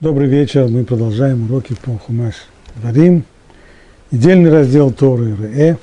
[0.00, 0.66] Добрый вечер.
[0.66, 2.34] Мы продолжаем уроки по Хумаш
[2.76, 3.22] Дворим.
[4.10, 5.76] Недельный раздел Торы Ре.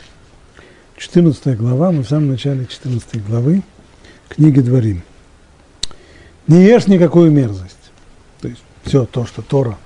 [0.97, 1.91] 14 глава.
[1.91, 3.61] Мы в самом начале 14 главы
[4.27, 5.03] книги Дворим.
[6.47, 7.91] Не ешь никакую мерзость.
[8.41, 9.77] То есть все то, что Тора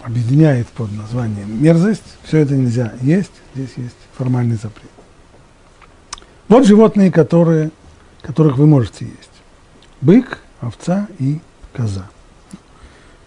[0.00, 3.32] объединяет под названием мерзость, все это нельзя есть.
[3.54, 4.90] Здесь есть формальный запрет.
[6.48, 7.72] Вот животные, которые,
[8.22, 9.30] которых вы можете есть.
[10.00, 11.40] Бык– овца и
[11.72, 12.08] коза.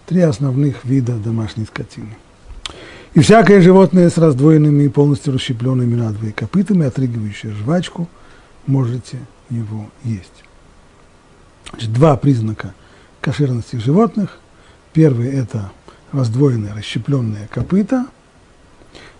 [0.05, 2.17] Три основных вида домашней скотины.
[3.13, 8.09] И всякое животное с раздвоенными и полностью расщепленными надвое копытами, отрыгивающее жвачку,
[8.65, 9.19] можете
[9.49, 10.43] его есть.
[11.69, 12.73] Значит, два признака
[13.21, 14.39] кошерности животных.
[14.93, 15.71] Первый– это
[16.11, 18.07] раздвоенное, расщепленное копыта.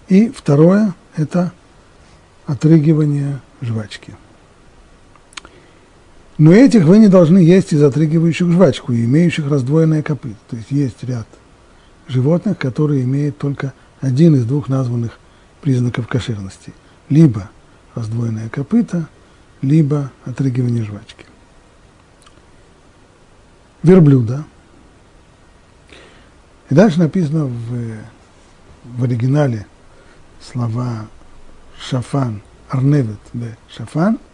[0.07, 1.51] И второе– это
[2.45, 4.15] отрыгивание жвачки.
[6.37, 10.35] Но этих вы не должны есть из отрыгивающих жвачку и имеющих раздвоенное копыт.
[10.49, 11.27] То есть есть ряд
[12.07, 15.19] животных, которые имеют только один из двух названных
[15.61, 16.73] признаков кошерности.
[17.09, 17.49] Либо
[17.93, 19.07] раздвоенное копыто,
[19.61, 21.25] либо отрыгивание жвачки.
[23.83, 24.45] Верблюда.
[26.69, 27.97] И дальше написано в,
[28.97, 29.67] в оригинале
[30.41, 31.05] слова
[31.79, 34.17] шафан, арневет, бе шафан–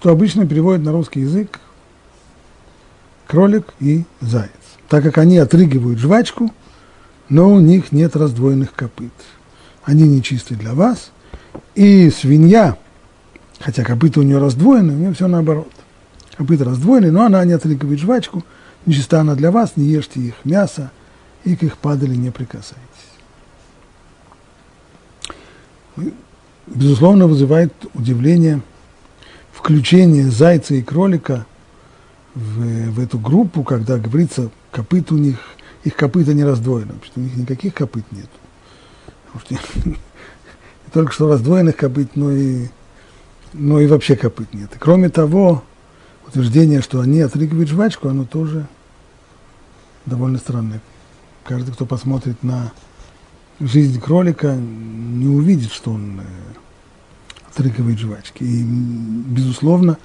[0.00, 1.60] что обычно переводят на русский язык
[3.26, 4.50] кролик и заяц,
[4.88, 6.52] так как они отрыгивают жвачку,
[7.28, 9.12] но у них нет раздвоенных копыт.
[9.84, 11.12] Они нечисты для вас,
[11.74, 12.78] и свинья,
[13.60, 15.70] хотя копыта у нее раздвоены, у нее все наоборот.
[16.36, 18.42] Копыта раздвоены, но она не отрыгивает жвачку,
[18.86, 20.90] нечиста она для вас, не ешьте их мясо,
[21.44, 22.80] и к их падали не прикасайтесь.
[26.66, 28.62] Безусловно, вызывает удивление–
[29.70, 31.46] включение зайца и кролика
[32.34, 35.38] в, в эту группу, когда говорится, копыт у них,
[35.84, 38.28] их копыта не раздвоены, потому что у них никаких копыт нет.
[39.86, 42.66] Не только что раздвоенных копыт, но и,
[43.52, 44.74] но и вообще копыт нет.
[44.74, 45.62] И кроме того,
[46.26, 48.66] утверждение, что они отрыгивают жвачку, оно тоже
[50.04, 50.80] довольно странное.
[51.44, 52.72] Каждый, кто посмотрит на
[53.60, 56.22] жизнь кролика, не увидит, что он
[57.50, 58.42] отрыгивает жвачки.
[58.42, 59.98] И, безусловно,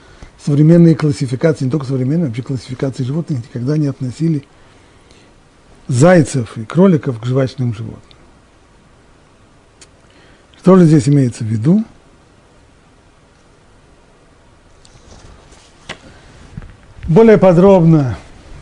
[0.43, 4.45] современные классификации, не только современные, вообще классификации животных никогда не относили
[5.87, 8.01] зайцев и кроликов к жвачным животным.
[10.57, 11.83] Что же здесь имеется в виду?
[17.07, 18.17] Более подробно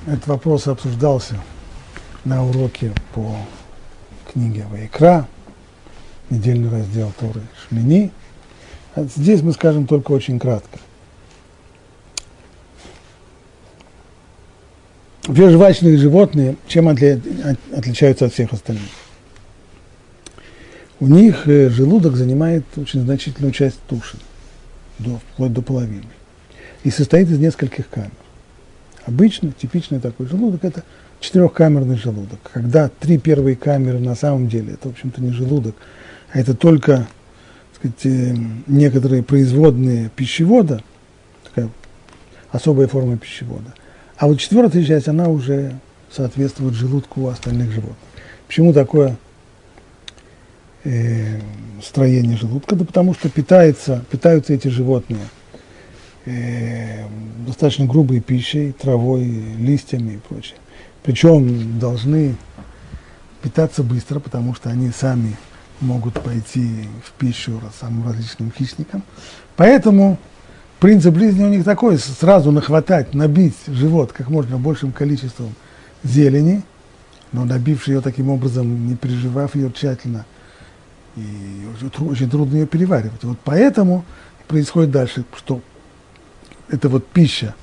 [0.06, 1.40] этот вопрос обсуждался
[2.26, 3.38] на уроке по
[4.34, 5.30] книге Вайкра,
[6.30, 8.12] недельный раздел Торы Шмини–
[8.96, 10.80] Здесь мы скажем только очень кратко.
[15.28, 18.84] Жвачные животные, чем отличаются от всех остальных?
[21.00, 24.18] У них э, желудок занимает очень значительную часть туши,
[25.00, 26.06] до, вплоть до половины,
[26.84, 28.12] и состоит из нескольких камер.
[29.06, 30.84] Обычно, типичный такой желудок– это
[31.20, 32.40] четырехкамерный желудок.
[32.54, 35.76] Когда три первые камеры на самом деле, это, в общем-то, не желудок,
[36.32, 37.08] а это только
[37.84, 38.36] сказать, э,
[38.68, 40.82] некоторые производные пищевода,
[41.44, 41.70] такая
[42.52, 43.74] особая форма пищевода.
[44.18, 45.80] А вот четвертая часть, она уже
[46.12, 47.98] соответствует желудку у остальных животных.
[48.48, 49.18] Почему такое
[50.84, 51.40] э,
[51.82, 52.76] строение желудка?
[52.76, 55.28] Да потому что питается, питаются эти животные
[56.26, 57.06] э,
[57.46, 59.26] достаточно грубой пищей, травой,
[59.58, 60.58] листьями и прочее.
[61.04, 62.36] Причем должны
[63.42, 65.36] питаться быстро, потому что они сами
[65.84, 69.04] могут пойти в пищу самым различным хищникам.
[69.56, 70.18] Поэтому
[70.80, 75.54] принцип жизни у них такой, сразу нахватать, набить живот как можно большим количеством
[76.04, 76.64] зелени,
[77.32, 80.26] но набивший ее таким образом, не переживав ее тщательно,
[81.16, 81.68] и
[82.00, 83.24] очень трудно ее переваривать.
[83.24, 84.04] Вот поэтому
[84.48, 85.62] происходит дальше, что
[86.70, 87.56] эта вот пища,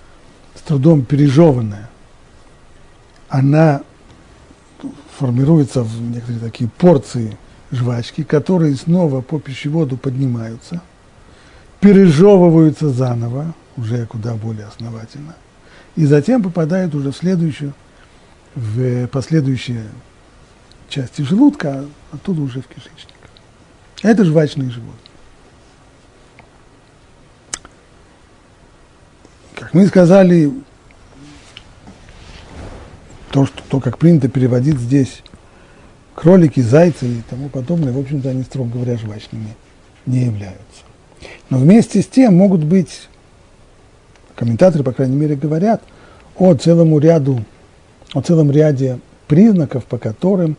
[0.55, 1.91] с трудом пережеванная,
[3.29, 3.83] она
[5.19, 7.37] формируется в некоторые такие порции–
[7.73, 10.83] жвачки, которые снова по пищеводу поднимаются,
[11.81, 15.37] пережевываются заново, уже куда более основательно,
[15.97, 17.73] и затем попадают уже в следующую,
[18.55, 19.85] в последующие
[20.89, 23.15] части желудка, а оттуда уже в кишечник.
[24.03, 24.97] Это жвачные животные.
[29.55, 30.53] Как мы сказали,
[33.31, 35.23] то, что, то, как принято переводить здесь
[36.15, 39.55] кролики, зайцы и тому подобное, в общем-то, они, строго говоря, жвачными
[40.07, 40.61] не являются.
[41.49, 43.09] Но вместе с тем могут быть,
[44.35, 45.83] комментаторы, по крайней мере, говорят
[46.37, 47.45] о целому ряду,
[48.15, 50.57] о целом ряде признаков, по которым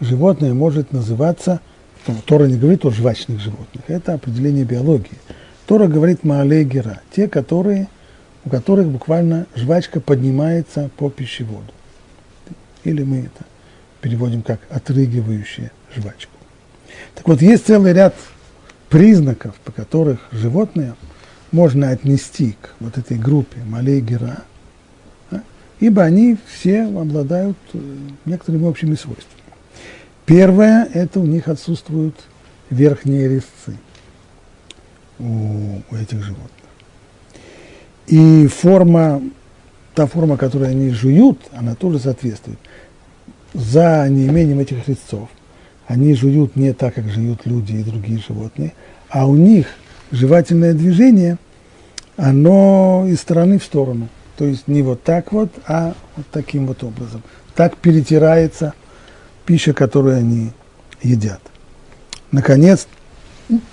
[0.00, 1.60] животное может называться,
[2.06, 5.18] ну, Тора не говорит о жвачных животных, это определение биологии.
[5.66, 7.88] Тора говорит маалегера, те, которые,
[8.44, 11.72] у которых буквально жвачка поднимается по пищеводу.
[12.84, 13.44] Или мы это
[14.00, 16.32] переводим как отрыгивающая жвачку.
[17.14, 18.14] Так вот, есть целый ряд
[18.88, 20.94] признаков, по которых животные
[21.52, 24.44] можно отнести к вот этой группе малей-гера,
[25.30, 25.40] а,
[25.80, 27.78] ибо они все обладают э,
[28.24, 29.42] некоторыми общими свойствами.
[30.26, 32.14] Первое– это у них отсутствуют
[32.70, 33.78] верхние резцы
[35.18, 36.52] у, у этих животных.
[38.06, 39.22] И форма,
[39.94, 42.58] та форма, которую они жуют, она тоже соответствует.
[43.54, 45.28] За неимением этих резцов
[45.86, 48.74] они жуют не так, как жуют люди и другие животные,
[49.08, 49.66] а у них
[50.10, 51.38] жевательное движение,
[52.16, 54.08] оно из стороны в сторону.
[54.36, 57.22] То есть не вот так вот, а вот таким вот образом.
[57.54, 58.74] Так перетирается
[59.46, 60.52] пища, которую они
[61.02, 61.40] едят.
[62.30, 62.86] Наконец,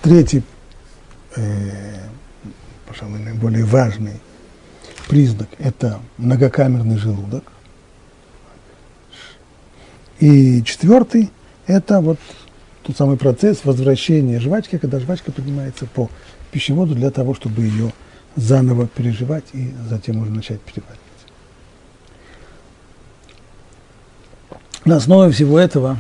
[0.01, 0.43] третий,
[1.35, 1.97] э,
[2.87, 4.21] пожалуй, наиболее важный
[5.09, 7.43] признак– это многокамерный желудок.
[10.19, 11.31] И четвертый–
[11.67, 12.19] это вот
[12.83, 16.09] тот самый процесс возвращения жвачки, когда жвачка поднимается по
[16.51, 17.91] пищеводу для того, чтобы ее
[18.35, 20.99] заново переживать и затем уже начать переваривать.
[24.85, 25.97] На основе всего этого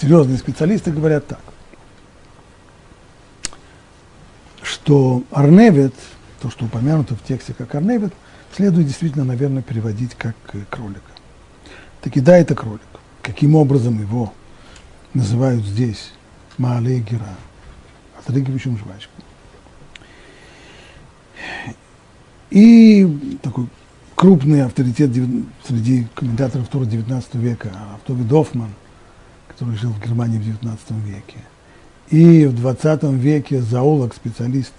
[0.00, 1.40] серьезные специалисты говорят так,
[4.62, 5.94] что Арневит,
[6.40, 8.12] то, что упомянуто в тексте как Арневит,
[8.54, 10.34] следует действительно, наверное, переводить как
[10.70, 11.00] кролика.
[12.00, 12.80] Таки да, это кролик.
[13.22, 14.32] Каким образом его
[15.14, 16.12] называют здесь
[16.58, 17.34] Маалей Гера,
[18.18, 19.12] отрыгивающим жвачку.
[22.50, 23.66] И такой
[24.14, 25.10] крупный авторитет
[25.66, 28.70] среди комментаторов Тура 19 века, Автови Дофман,
[29.48, 31.38] который жил в Германии в 19 веке.
[32.10, 34.72] И в 20 веке зоолог, специалист,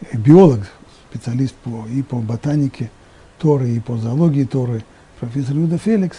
[0.00, 0.70] э, биолог,
[1.10, 2.90] специалист по, и по ботанике
[3.38, 4.84] Торы, и по зоологии Торы,
[5.20, 6.18] профессор Юда Феликс,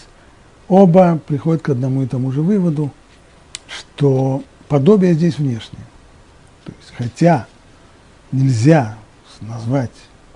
[0.68, 2.90] оба приходят к одному и тому же выводу,
[3.68, 5.84] что подобие здесь внешнее.
[6.64, 7.46] То есть, хотя
[8.32, 8.96] нельзя
[9.40, 9.90] назвать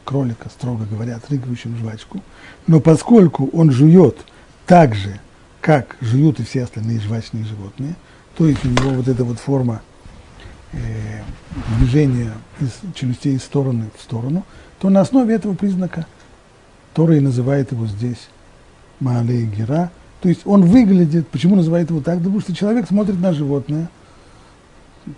[0.05, 2.21] кролика, строго говоря, отрыгивающим жвачку,
[2.67, 4.19] но поскольку он жует
[4.67, 5.21] так же,
[5.61, 7.95] как жуют и все остальные жвачные животные,
[8.37, 9.83] то есть у него вот эта вот форма
[10.73, 11.23] э,
[11.79, 14.45] движения из челюстей из стороны в сторону,
[14.79, 16.07] то на основе этого признака
[16.95, 18.29] Тора и называет его здесь
[19.01, 19.91] Маалей Гера.
[20.23, 22.19] То есть он выглядит, почему называет его так?
[22.19, 23.91] Потому что человек смотрит на животное–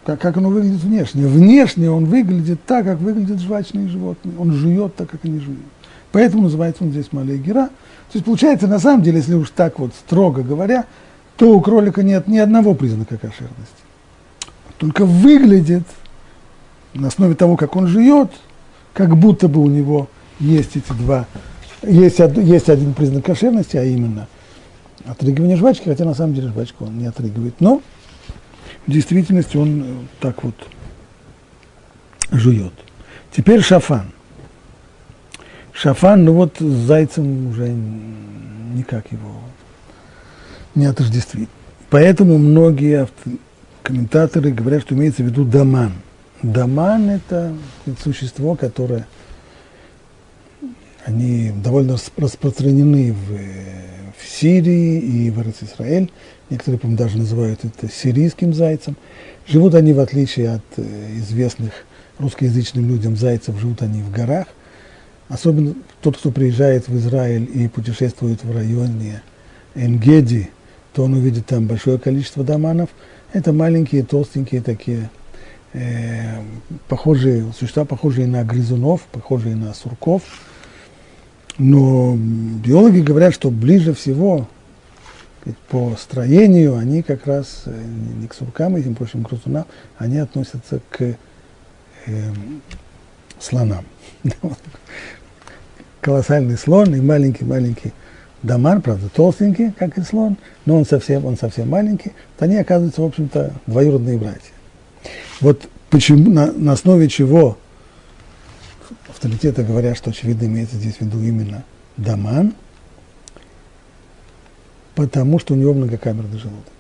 [0.05, 1.27] как, как оно выглядит внешне.
[1.27, 4.35] Внешне он выглядит так, как выглядят жвачные животные.
[4.39, 5.61] Он жует так, как они жуют.
[6.13, 7.67] Поэтому называется он здесь малей гера.
[7.67, 10.87] То есть получается, на самом деле, если уж так вот строго говоря,
[11.37, 13.77] то у кролика нет ни одного признака кошерности.
[14.79, 15.85] Только выглядит
[16.95, 18.31] на основе того, как он живет,
[18.95, 20.09] как будто бы у него
[20.39, 21.27] есть эти два,
[21.83, 24.29] есть, есть один признак кошерности, а именно
[25.07, 27.61] отрыгивание жвачки, хотя на самом деле жвачку он не отрыгивает.
[27.61, 27.83] Но
[28.87, 29.87] в действительности он э,
[30.21, 30.55] так вот
[32.31, 32.73] жует.
[33.33, 34.13] Теперь шафан.
[35.73, 39.41] Шафан, ну вот с зайцем уже никак его
[40.75, 41.49] не отождествить.
[41.91, 43.09] Поэтому многие
[43.83, 45.93] комментаторы говорят, что имеется в виду даман.
[46.43, 47.55] Даман– это
[48.03, 49.07] существо, которое
[51.07, 53.39] они довольно распространены в,
[54.19, 56.11] в Сирии и в Израиль.
[56.51, 58.97] Некоторые, по-моему, даже называют это сирийским зайцем.
[59.47, 60.83] Живут они, в отличие от э,
[61.19, 61.73] известных
[62.19, 64.49] русскоязычным людям зайцев, живут они в горах.
[65.29, 69.23] Особенно тот, кто приезжает в Израиль и путешествует в районе
[69.77, 70.51] Энгеди,
[70.93, 72.91] то он увидит там большое количество доманов.
[73.33, 75.09] Это маленькие, толстенькие такие,
[75.73, 76.41] э,
[76.89, 80.23] похожие, существа, похожие на грызунов, похожие на сурков.
[81.59, 84.47] Но биологи говорят, что ближе всего
[85.69, 87.85] по строению они как раз э,
[88.21, 89.65] не к суркам, этим прочим грызунам,
[89.97, 91.17] они относятся к э,
[93.39, 93.85] слонам.
[96.01, 97.93] Колоссальный слон и маленький-маленький
[98.43, 100.37] дамар, правда, толстенький, как и слон,
[100.67, 104.53] но он совсем, он совсем маленький, то они оказываются, в общем-то, двоюродные братья.
[105.41, 107.57] Вот почему, на, на основе чего
[109.17, 111.65] авторитеты говорят, что очевидно имеется здесь в виду именно
[111.97, 112.55] даман–
[114.97, 116.73] потому что у него многокамерный желудок.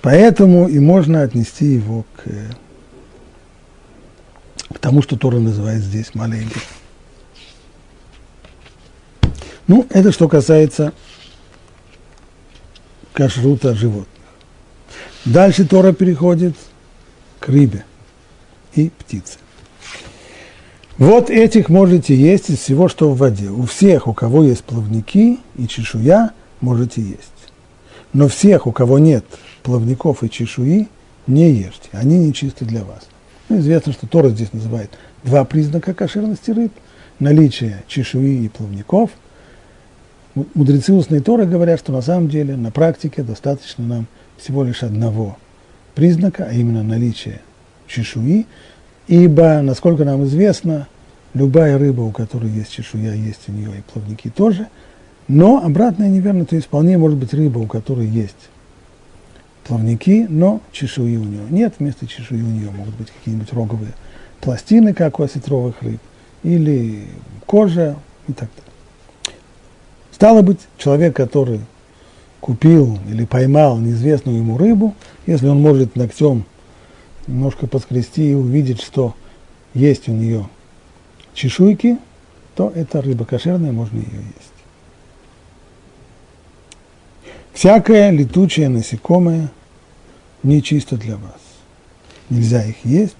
[0.00, 2.24] Поэтому и можно отнести его к,
[4.80, 6.62] тому, что Тора называет здесь маленьким.
[9.66, 10.94] Ну, это что касается
[13.12, 14.06] кашрута животных.
[15.24, 16.56] Дальше Тора переходит
[17.40, 17.84] к рыбе
[18.74, 19.38] и птице.
[21.00, 23.48] Вот этих можете есть из всего, что в воде.
[23.48, 27.32] У всех, у кого есть плавники и чешуя, можете есть.
[28.12, 29.24] Но всех, у кого нет
[29.62, 30.88] плавников и чешуи,
[31.26, 31.88] не ешьте.
[31.92, 33.08] Они нечисты для вас.
[33.48, 34.90] Ну, известно, что Тора здесь называет
[35.24, 36.72] два признака кошерности рыб.
[37.18, 39.08] Наличие чешуи и плавников.
[40.34, 45.38] Мудрецы устной Торы говорят, что на самом деле на практике достаточно нам всего лишь одного
[45.94, 47.40] признака, а именно наличие
[47.86, 48.46] чешуи,
[49.10, 50.86] ибо, насколько нам известно,
[51.34, 54.68] любая рыба, у которой есть чешуя, есть у нее и плавники тоже,
[55.26, 58.48] но обратное неверно, то есть вполне может быть рыба, у которой есть
[59.64, 63.92] плавники, но чешуи у нее нет, вместо чешуи у нее могут быть какие-нибудь роговые
[64.40, 66.00] пластины, как у осетровых рыб,
[66.44, 67.02] или
[67.46, 67.96] кожа
[68.28, 69.34] и так далее.
[70.12, 71.60] Стало быть, человек, который
[72.38, 74.94] купил или поймал неизвестную ему рыбу,
[75.26, 76.44] если он может ногтем
[77.30, 79.14] немножко поскрести и увидеть, что
[79.72, 80.48] есть у нее
[81.32, 81.98] чешуйки,
[82.56, 84.52] то это рыба кошерная, можно ее есть.
[87.52, 89.50] Всякое летучее насекомое
[90.42, 91.40] нечисто для вас.
[92.28, 93.16] Нельзя их есть.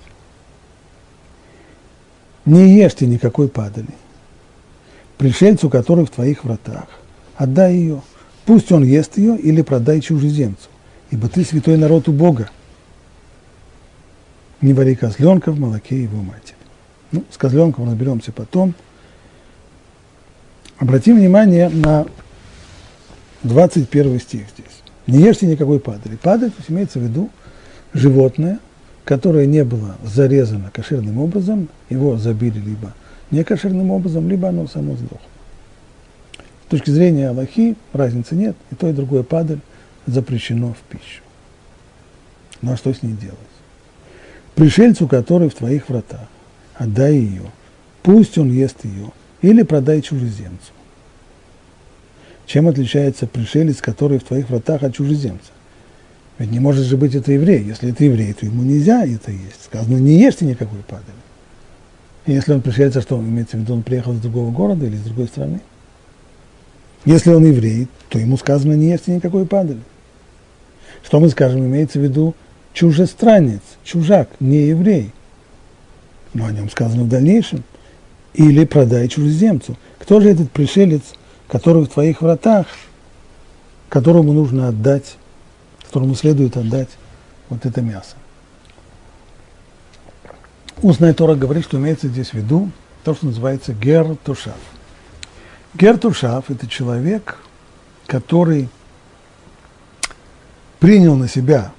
[2.45, 3.89] Не ешьте никакой падали.
[5.19, 6.87] Пришельцу, который в твоих вратах,
[7.37, 8.03] отдай ее.
[8.47, 10.69] Пусть он ест ее или продай чужеземцу,
[11.11, 12.51] ибо ты святой народ у Бога.
[14.61, 16.57] Не вари козленка в молоке его матери.
[17.13, 18.75] Ну, с козленком разберемся потом.
[20.79, 22.07] Обратим внимание на
[23.43, 24.83] 21 стих здесь.
[25.07, 26.17] Не ешьте никакой падали.
[26.17, 27.31] Падаль имеется в виду
[27.95, 28.59] животное,
[29.05, 32.95] которое не было зарезано кошерным образом, его забили либо
[33.31, 35.19] не кошерным образом, либо оно само сдохло.
[36.67, 39.61] С точки зрения Аллахи разницы нет, и то, и другое падаль
[40.07, 41.23] запрещено в пищу.
[42.63, 43.39] Ну а что с ней делать?
[44.61, 46.29] Пришельцу, который в твоих вратах,
[46.75, 47.45] отдай ее,
[48.03, 50.73] пусть он ест ее, или продай чужеземцу.
[52.45, 55.51] Чем отличается пришелец, который в твоих вратах от чужеземца?
[56.37, 57.65] Ведь не может же быть это еврей.
[57.65, 59.65] Если это еврей, то ему нельзя это есть.
[59.65, 61.17] Сказано, не ешьте никакой падали.
[62.27, 65.05] Если он пришелец, а что имеется в виду, он приехал из другого города или из
[65.05, 65.63] другой страны?
[67.07, 69.81] Если он еврей, то ему сказано, не ешьте никакой падали.
[71.03, 72.35] Что мы скажем, имеется в виду
[72.73, 75.13] чужестранец, чужак, не еврей.
[76.35, 77.65] Но о нем сказано в дальнейшем.
[78.35, 79.77] Или продай чужеземцу.
[79.99, 81.03] Кто же этот пришелец,
[81.49, 82.67] который в твоих вратах,
[83.89, 85.17] которому нужно отдать,
[85.85, 86.91] которому следует отдать
[87.49, 88.15] вот это мясо.
[90.81, 92.71] Устная Тора говорит, что имеется здесь в виду
[93.05, 94.57] то, что называется гер-тушав.
[95.75, 97.39] Гер-тушав– это человек,
[98.07, 98.69] который
[100.79, 101.73] принял на себя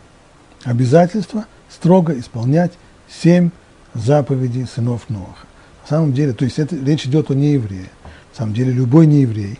[0.64, 2.74] обязательство строго исполнять
[3.10, 3.52] семь
[3.94, 5.48] заповедей сынов Ноаха.
[5.84, 7.90] На самом деле, то есть это, речь идет о нееврее.
[8.32, 9.60] На самом деле любой нееврей,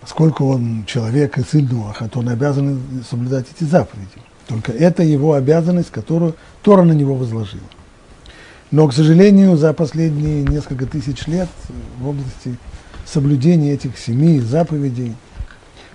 [0.00, 4.08] поскольку он человек и сын Ноаха, то он обязан соблюдать эти заповеди.
[4.46, 7.62] Только это его обязанность, которую Тора на него возложила.
[8.70, 11.48] Но, к сожалению, за последние несколько тысяч лет
[11.98, 12.56] в области
[13.06, 15.14] соблюдения этих семи заповедей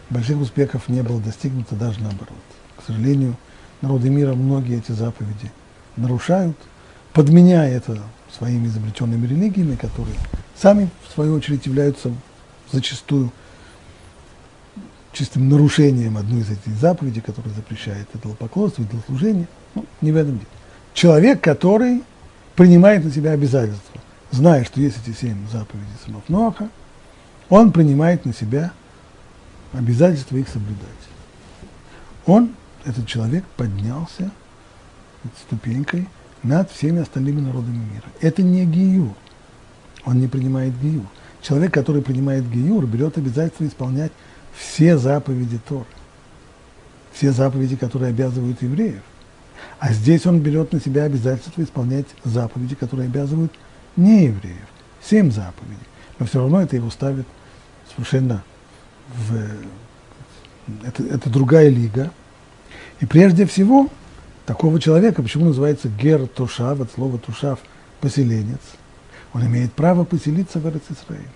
[0.10, 2.38] больших успехов не было достигнуто даже наоборот.
[2.77, 3.36] К сожалению,
[3.84, 5.52] народы мира многие эти заповеди
[5.98, 6.58] нарушают,
[7.12, 8.00] подменяя это
[8.36, 10.16] своими изобретенными религиями, которые
[10.56, 12.12] сами, в свою очередь, являются
[12.72, 13.30] зачастую
[15.12, 19.48] чистым нарушением одной из этих заповедей, которая запрещает идолопоклонство, идолослужение.
[19.75, 20.50] Ну, не в этом дело.
[20.94, 22.04] Человек, который
[22.56, 26.70] принимает на себя обязательства, зная, что есть эти семь заповедей сынов Ноаха,
[27.50, 28.72] он принимает на себя
[29.74, 30.88] обязательство их соблюдать.
[32.25, 32.52] Он,
[32.86, 34.32] этот человек, поднялся
[35.46, 36.08] ступенькой
[36.44, 38.06] над всеми остальными народами мира.
[38.22, 39.13] Это не гиюр.
[40.06, 41.06] Он не принимает гиюр.
[41.42, 44.12] Человек, который принимает гиюр, берет обязательство исполнять
[44.54, 45.86] все заповеди Торы.
[47.13, 49.02] Все заповеди, которые обязывают евреев.
[49.80, 53.54] А здесь он берет на себя обязательство исполнять заповеди, которые обязывают
[53.96, 54.68] не евреев.
[55.02, 55.78] Семь заповедей.
[56.20, 57.28] Но все равно это его ставит
[57.94, 58.44] совершенно
[59.08, 59.38] в...
[60.84, 62.12] Это, это другая лига.
[63.00, 63.90] И прежде всего,
[64.46, 67.60] такого человека, почему называется гер тушав, от слова тушав,
[68.02, 68.60] поселенец,
[69.34, 71.28] он имеет право поселиться в Израиле.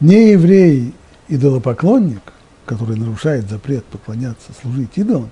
[0.00, 0.94] Не еврей
[1.28, 2.22] идолопоклонник,
[2.64, 5.30] который нарушает запрет поклоняться, служить идолам,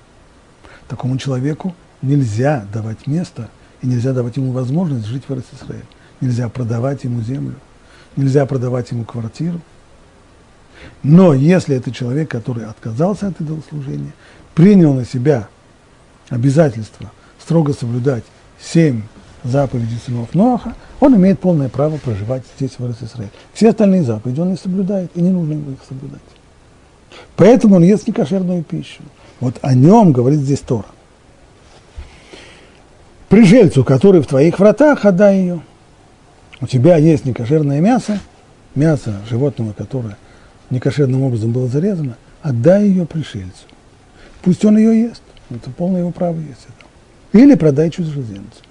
[0.89, 3.49] такому человеку нельзя давать место
[3.81, 5.87] и нельзя давать ему возможность жить в Израиле.
[6.21, 7.55] Нельзя продавать ему землю,
[8.17, 9.61] нельзя продавать ему квартиру.
[11.03, 14.13] Но если это человек, который отказался от идолослужения,
[14.55, 15.49] принял на себя
[16.29, 18.25] обязательство строго соблюдать
[18.61, 19.03] семь
[19.45, 23.31] заповедей сынов Ноаха, он имеет полное право проживать здесь, в Израиле.
[23.55, 26.21] Все остальные заповеди он не соблюдает, и не нужно ему их соблюдать.
[27.37, 29.03] Поэтому он ест некошерную пищу.
[29.41, 30.87] Вот о нем говорит здесь Тора.
[33.29, 35.61] Пришельцу, который в твоих вратах, отдай ее.
[36.61, 38.19] У тебя есть некошерное мясо,
[38.75, 40.17] мясо животного, которое
[40.71, 43.67] некошерным образом было зарезано, отдай ее пришельцу.
[44.43, 45.23] Пусть он ее ест.
[45.51, 46.67] Это полное его право есть.
[46.69, 47.39] Это.
[47.39, 48.63] Или продай чужеземцу.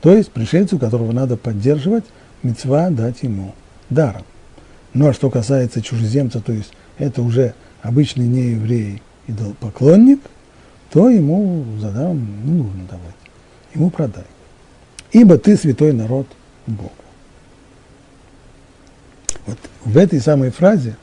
[0.00, 2.04] То есть пришельцу, которого надо поддерживать,
[2.42, 3.54] мецва дать ему
[3.90, 4.24] даром.
[4.94, 10.20] Ну а что касается чужеземца, то есть это уже обычный нееврей, идолопоклонник,
[10.90, 13.14] то ему за даром не нужно давать.
[13.74, 14.24] Ему продай.
[15.12, 16.26] Ибо ты святой народ
[16.66, 16.90] Бога.
[19.46, 20.96] Вот в этой самой фразе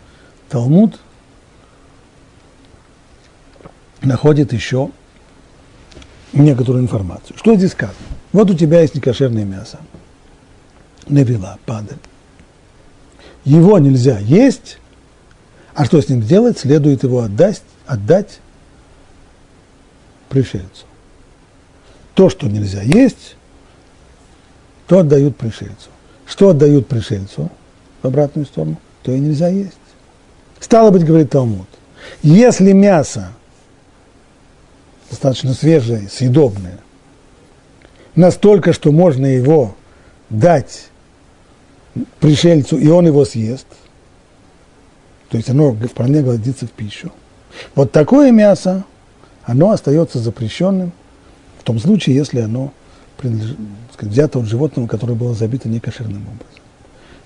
[0.53, 0.99] Талмуд
[4.03, 4.91] находит еще
[6.31, 7.35] некоторую информацию.
[7.39, 7.97] Что здесь сказано?
[8.33, 9.79] Вот у тебя есть некошерное мясо.
[11.07, 11.97] Навела, падаль.
[13.45, 14.77] Его нельзя есть,
[15.73, 16.59] а что с ним сделать?
[16.59, 18.39] Следует его отдать, отдать
[20.29, 20.85] пришельцу.
[22.13, 23.37] То, что нельзя есть,
[24.85, 25.89] то отдают пришельцу.
[26.27, 27.49] Что отдают пришельцу
[28.03, 29.77] в обратную сторону, то и нельзя есть.
[30.63, 31.67] Стало быть, говорит Талмуд,
[32.21, 33.33] если мясо
[35.09, 36.79] достаточно свежее, съедобное,
[38.15, 39.75] настолько, что можно его
[40.29, 40.85] дать
[42.21, 43.67] пришельцу, и он его съест,
[45.27, 47.11] то есть оно вполне годится в пищу.
[47.75, 48.85] Вот такое мясо,
[49.43, 50.93] оно остается запрещенным
[51.59, 52.71] в том случае, если оно
[53.17, 56.63] сказать, взято от животного, которое было забито некошерным образом.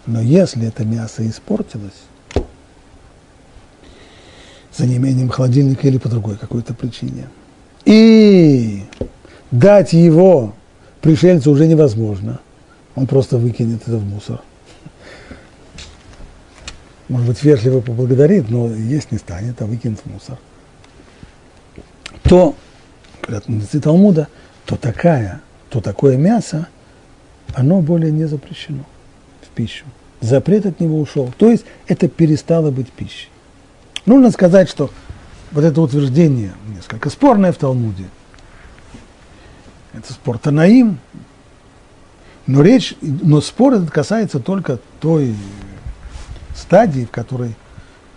[0.08, 1.94] Но если это мясо испортилось,
[4.78, 7.28] за неимением холодильника или по другой какой-то причине,
[7.86, 8.84] и
[9.52, 10.54] дать его
[11.02, 12.40] пришельцу уже невозможно.
[12.96, 14.42] Он просто выкинет это в мусор.
[17.10, 20.38] Может быть, вежливо поблагодарит, но есть не станет, а выкинет в мусор.
[22.24, 22.56] То,
[23.22, 24.28] говорят мудрецы Талмуда,
[24.66, 26.68] то такая, то такое мясо,
[27.54, 28.84] оно более не запрещено
[29.42, 29.86] в пищу.
[30.20, 31.32] Запрет от него ушел.
[31.38, 33.30] То есть это перестало быть пищей.
[34.08, 34.90] Нужно сказать, что
[35.52, 38.06] вот это утверждение несколько спорное в Талмуде.
[39.94, 41.00] Это спор Танаим.
[42.48, 45.36] Но речь, но спор этот касается только той
[46.56, 47.54] стадии, в которой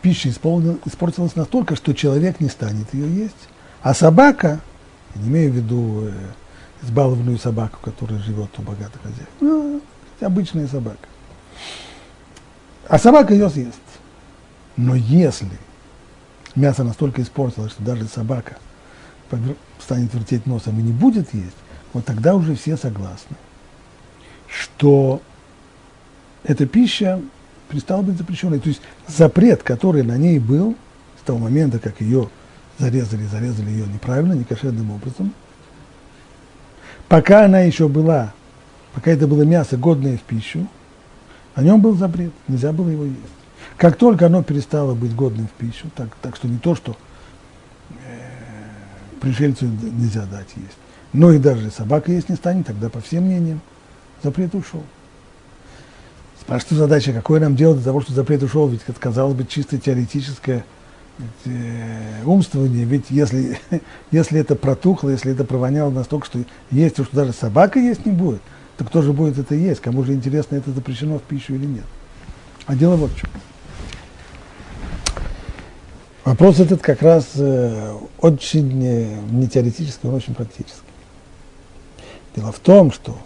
[0.01, 3.49] пища испортилась настолько, что человек не станет ее есть.
[3.83, 4.61] А собака,
[5.17, 6.13] я не имею в виду э,
[6.85, 9.83] избалованную собаку, которая живет у богатых хозяев, ну,
[10.21, 11.09] обычная собака.
[12.89, 13.81] А собака ее съест.
[14.77, 15.51] Но если
[16.57, 18.57] мясо настолько испортилось, что даже собака
[19.79, 21.57] станет вертеть носом и не будет есть,
[21.93, 23.37] вот тогда уже все согласны,
[24.49, 25.23] что
[26.45, 27.21] эта пища
[27.69, 28.59] перестала быть запрещенной.
[28.59, 30.77] То есть запрет, который на ней был
[31.21, 32.29] с того момента, как ее
[32.79, 35.33] зарезали, зарезали ее неправильно, некошерным образом,
[37.09, 38.33] пока она еще была,
[38.95, 40.67] пока это было мясо, годное в пищу,
[41.55, 43.40] на нем был запрет, нельзя было его есть.
[43.81, 46.99] Как только оно перестало быть годным в пищу, так, так что не то, что
[47.89, 47.95] э,
[49.23, 50.77] пришельцу нельзя дать есть,
[51.15, 53.63] но и даже собака есть не станет, тогда по всем мнениям
[54.23, 54.85] запрет ушел.
[56.39, 59.79] Спрашивается задача, какое нам дело для того, что запрет ушел, ведь это казалось бы чисто
[59.79, 60.67] теоретическое
[61.47, 63.59] э, умствование, ведь если,
[64.11, 68.13] если это протухло, если это провоняло настолько, что есть, то что даже собака есть не
[68.13, 68.43] будет,
[68.77, 69.81] то кто же будет это есть?
[69.81, 71.87] Кому же интересно, это запрещено в пищу или нет?
[72.67, 73.31] А дело вот в чем.
[76.25, 80.83] Вопрос этот как раз э, очень э, не теоретический, он очень практический.
[82.37, 83.17] Дело в том, что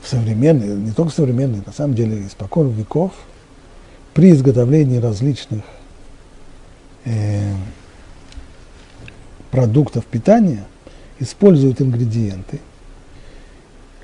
[0.00, 3.12] в современные, не только современные, на самом деле испокон веков,
[4.14, 5.64] при изготовлении различных
[7.04, 7.52] э,
[9.50, 10.64] продуктов питания
[11.18, 12.60] используют ингредиенты,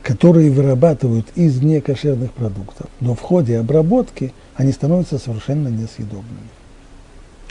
[0.02, 6.50] которые вырабатывают из некошерных продуктов, но в ходе обработки они становятся совершенно несъедобными.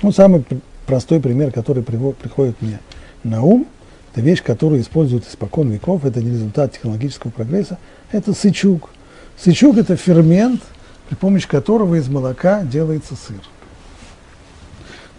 [0.02, 0.44] Ну, самый
[0.88, 2.80] простой пример, который приходит мне
[3.24, 3.68] на ум,
[4.12, 7.78] это вещь, которую используют испокон веков, это не результат технологического прогресса,
[8.12, 8.90] это сычук.
[9.38, 10.62] Сычук– это фермент,
[11.08, 13.42] при помощи которого из молока делается сыр.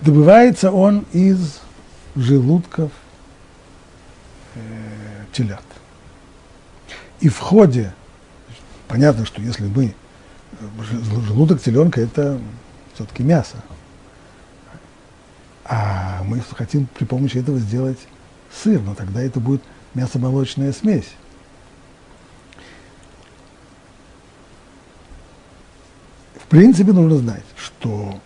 [0.03, 1.61] Добывается он из
[2.17, 2.91] желудков
[4.55, 4.61] э,
[5.33, 5.65] телят.
[7.21, 7.95] И в ходе,
[8.89, 9.95] понятно, что если мы,
[11.27, 12.39] желудок теленка– это
[12.95, 13.57] все-таки мясо,
[15.65, 17.99] а мы хотим при помощи этого сделать
[18.53, 19.63] сыр, но тогда это будет
[19.95, 21.09] мясомолочная смесь.
[26.35, 28.21] В принципе, нужно знать, что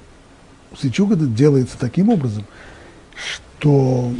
[0.77, 2.45] сычук это делается таким образом,
[3.15, 4.13] что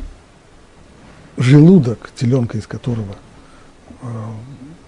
[1.37, 3.17] желудок теленка, из которого
[4.03, 4.07] э,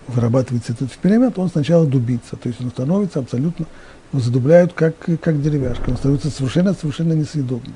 [0.06, 3.66] вырабатывается этот фермент, он сначала дубится, то есть он становится абсолютно,
[4.12, 7.74] задубляют как, как деревяшка, он становится совершенно-совершенно несъедобным.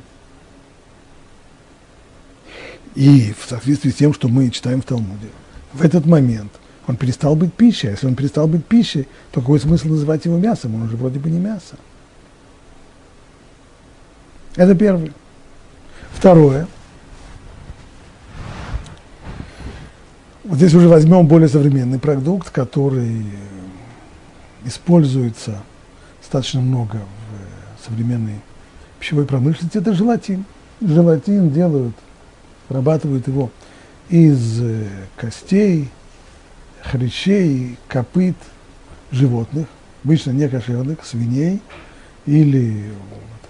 [2.94, 5.28] И в соответствии с тем, что мы читаем в Талмуде,
[5.72, 6.52] в этот момент
[6.86, 7.88] он перестал быть пищей.
[7.88, 10.74] А если он перестал быть пищей, то какой смысл называть его мясом?
[10.74, 11.76] Он уже вроде бы не мясо.
[14.56, 15.12] Это первое.
[16.12, 16.66] Второе.
[20.44, 23.24] Вот здесь уже возьмем более современный продукт, который
[24.64, 25.62] используется
[26.20, 28.40] достаточно много в современной
[28.98, 29.78] пищевой промышленности.
[29.78, 30.44] Это желатин.
[30.80, 31.94] Желатин делают
[32.68, 33.50] вырабатывают его
[34.08, 35.88] из э, костей,
[36.82, 38.36] хрящей, копыт
[39.10, 39.66] животных,
[40.04, 41.62] обычно не кошерных, свиней
[42.26, 42.92] или,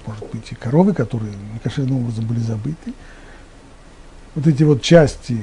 [0.07, 2.93] может быть, и коровы, которые некошерным образом были забыты.
[4.35, 5.39] Вот эти вот части,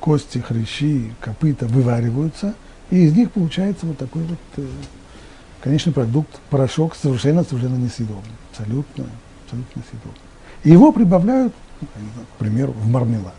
[0.00, 2.54] кости, хрящи, копыта вывариваются,
[2.90, 4.66] и из них получается вот такой вот э,
[5.62, 9.06] конечный продукт, порошок, совершенно-совершенно несъедобный, абсолютно,
[9.44, 10.20] абсолютно несъедобный.
[10.64, 13.34] И его прибавляют к примеру, в мармелад.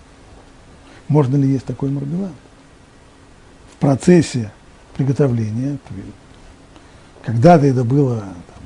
[1.08, 2.32] Можно ли есть такой мармелад?
[3.72, 4.52] В процессе
[4.96, 5.78] приготовления,
[7.24, 8.64] когда-то это было там,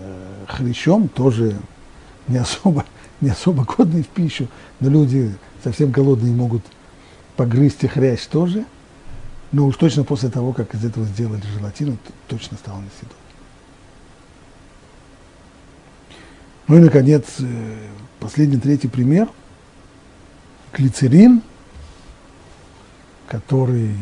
[0.00, 1.56] э, хрящом, тоже
[2.26, 2.84] не особо,
[3.20, 4.48] не особо годный в пищу,
[4.80, 6.62] но люди совсем голодные могут
[7.36, 8.64] погрызть и хрящ тоже,
[9.52, 13.18] но уж точно после того, как из этого сделали желатин, точно стало несъедобным.
[16.66, 17.88] Ну и, наконец, э,
[18.20, 19.28] последний, третий пример.
[20.72, 21.42] Глицерин,
[23.26, 23.94] который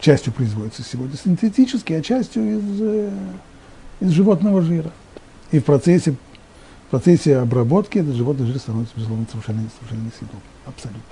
[0.00, 3.10] частью производится сегодня синтетически, а частью из, э,
[4.00, 4.92] из животного жира.
[5.50, 6.12] И в процессе,
[6.88, 10.42] в процессе обработки этот животный жир становится, безусловно, совершенно, совершенно несъедобным.
[10.66, 11.02] Абсолютно.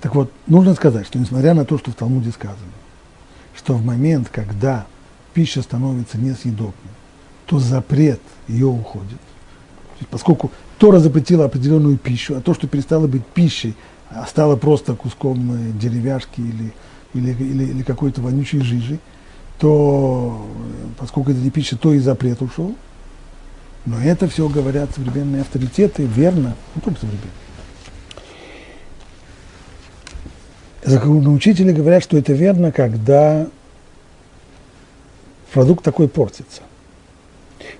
[0.00, 2.72] Так вот, нужно сказать, что несмотря на то, что в Талмуде сказано,
[3.54, 4.86] что в момент, когда
[5.32, 6.74] пища становится несъедобной,
[7.46, 9.20] то запрет ее уходит.
[10.10, 13.74] Поскольку Тора запретила определенную пищу, а то, что перестало быть пищей,
[14.10, 16.72] а стало просто куском э, деревяшки или,
[17.14, 18.98] или, или, или какой-то вонючей жижи,
[19.58, 22.74] то, э, поскольку это не пища, то и запрет ушел.
[23.84, 27.30] Но это все говорят современные авторитеты, верно, не только современные.
[30.84, 33.48] Законоучители говорят, что это верно, когда
[35.52, 36.62] продукт такой портится.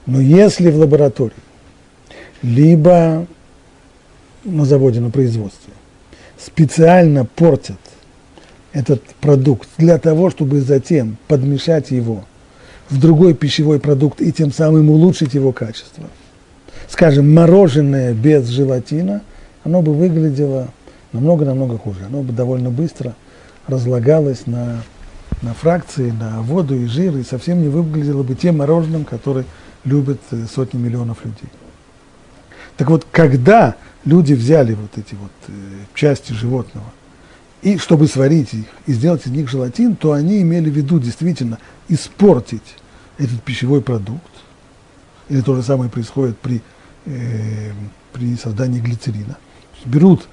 [0.07, 1.35] Но если в лаборатории,
[2.43, 3.27] либо
[4.45, 5.73] на заводе, на производстве,
[6.39, 7.81] специально портят
[8.73, 12.25] этот продукт для того, чтобы затем подмешать его
[12.91, 16.05] в другой пищевой продукт и тем самым улучшить его качество.
[16.89, 19.23] Скажем, мороженое без желатина,
[19.65, 20.69] оно бы выглядело
[21.13, 22.01] намного-намного хуже.
[22.07, 23.15] Оно бы довольно быстро
[23.67, 24.83] разлагалось на,
[25.43, 29.45] на фракции, на воду и жир, и совсем не выглядело бы тем мороженым, который
[29.85, 31.49] любят э, сотни миллионов людей.
[32.77, 35.53] Так вот, когда люди взяли вот эти вот э,
[35.95, 36.87] части животного,
[37.63, 41.59] и чтобы сварить их и сделать из них желатин, то они имели в виду действительно
[41.89, 42.77] испортить
[43.19, 44.23] этот пищевой продукт.
[45.29, 46.63] Или то же самое происходит при,
[47.07, 47.73] э,
[48.13, 49.37] при создании глицерина.
[49.85, 50.29] Берут,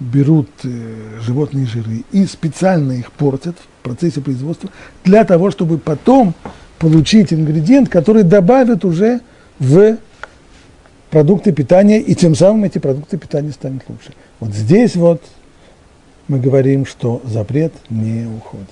[0.00, 4.70] берут э, животные жиры и специально их портят в процессе производства
[5.04, 6.34] для того, чтобы потом
[6.78, 9.20] получить ингредиент, который добавят уже
[9.58, 9.98] в
[11.10, 14.12] продукты питания, и тем самым эти продукты питания станут лучше.
[14.40, 15.22] Вот здесь вот
[16.28, 18.68] мы говорим, что запрет не уходит.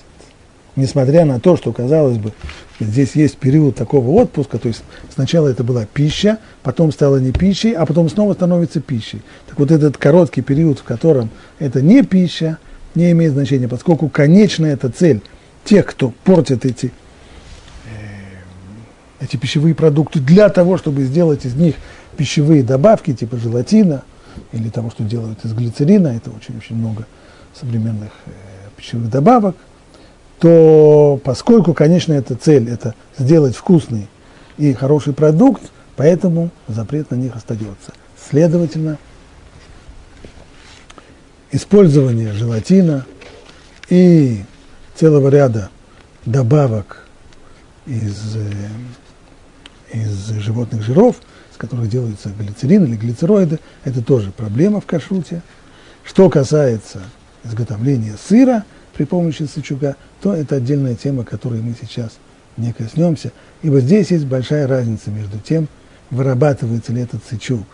[0.75, 2.33] Несмотря на то, что, казалось бы,
[2.79, 7.73] здесь есть период такого отпуска, то есть сначала это была пища, потом стала не пищей,
[7.73, 9.21] а потом снова становится пищей.
[9.47, 12.59] Так вот этот короткий период, в котором это не пища,
[12.93, 15.23] не имеет значения, поскольку конечная эта цель
[15.65, 16.91] тех, кто портит эти
[19.19, 21.75] эти пищевые продукты для того, чтобы сделать из них
[22.17, 24.03] пищевые добавки типа желатина
[24.51, 27.05] или того, что делают из глицерина, это очень-очень много
[27.53, 28.31] современных э,
[28.75, 29.55] пищевых добавок,
[30.39, 34.07] то поскольку, конечно, эта цель– это сделать вкусный
[34.57, 35.63] и хороший продукт,
[35.95, 37.93] поэтому запрет на них остается.
[38.29, 38.97] Следовательно,
[41.51, 43.05] использование желатина
[43.89, 44.43] и
[44.95, 45.69] целого ряда
[46.25, 47.07] добавок
[47.85, 48.51] из, э,
[49.93, 51.15] из животных жиров,
[51.57, 55.41] с которых делаются глицерин или глицероиды, это тоже проблема в кашруте.
[56.03, 57.01] Что касается
[57.43, 62.11] изготовления сыра при помощи сычуга, то это отдельная тема, которой мы сейчас
[62.57, 63.31] не коснемся,
[63.63, 65.67] ибо здесь есть большая разница между тем,
[66.11, 67.65] вырабатывается ли этот сычуг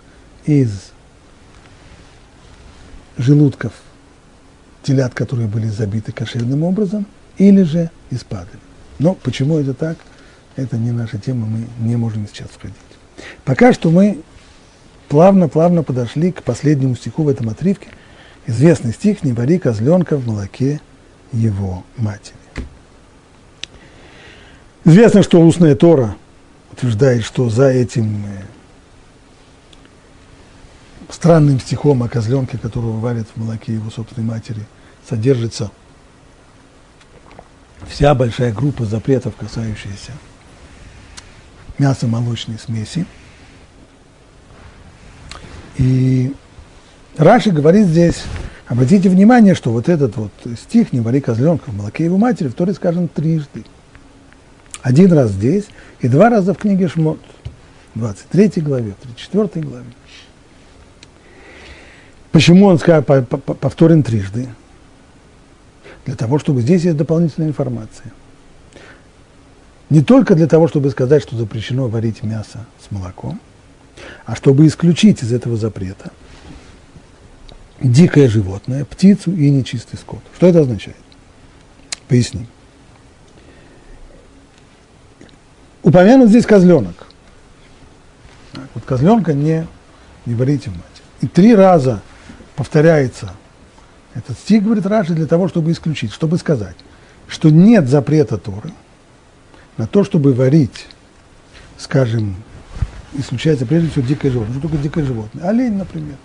[0.46, 0.92] из
[3.18, 3.74] желудков
[4.82, 7.06] телят, которые были забиты кошерным образом,
[7.38, 8.60] или же из падали.
[9.00, 9.98] Но почему это так,
[10.56, 12.78] это не наша тема, мы не можем сейчас входить.
[13.46, 14.22] Пока что мы
[15.10, 17.90] плавно-плавно подошли к последнему стиху в этом отрывке.
[18.48, 20.82] Известный стих «Не вари козленка в молоке
[21.32, 22.36] его матери».
[24.86, 26.16] Известно, что устная Тора
[26.72, 28.44] утверждает, что за этим э,
[31.10, 34.66] странным стихом о козленке, которого варят в молоке его собственной матери,
[35.08, 35.72] содержится
[37.88, 40.12] вся большая группа запретов, касающихся
[41.80, 43.06] мясо-молочной смеси.
[45.78, 46.34] И
[47.18, 48.24] Раши говорит здесь,
[48.68, 52.54] обратите внимание, что вот этот вот стих «Не вари козленка в молоке его матери» в
[52.54, 53.64] Торе сказан трижды.
[54.82, 55.66] Один раз здесь
[56.02, 57.20] и два раза в книге Шмот,
[57.96, 59.86] в 23 главе, в 34 главе.
[62.32, 64.50] Почему он сказал, повторен трижды?
[66.06, 68.12] Для того, чтобы здесь есть дополнительная информация–
[69.94, 73.40] не только для того, чтобы сказать, что запрещено варить мясо с молоком,
[74.26, 76.12] а чтобы исключить из этого запрета
[77.80, 80.22] дикое животное, птицу и нечистый скот.
[80.36, 80.98] Что это означает?
[82.08, 82.48] Поясним.
[85.84, 87.06] Упомянут здесь козленок.
[88.74, 89.68] Вот козленка не,
[90.26, 91.04] не варите в мать.
[91.22, 92.02] И три раза
[92.56, 93.32] повторяется
[94.16, 96.78] этот стих, говорит Раши, для того, чтобы исключить, чтобы сказать,
[97.28, 98.72] что нет запрета Торы–
[99.78, 100.88] на то, чтобы варить,
[101.78, 102.36] скажем,
[103.14, 104.58] исключается прежде всего дикое животное.
[104.58, 105.48] Что такое дикое животное?
[105.48, 106.16] Олень, например.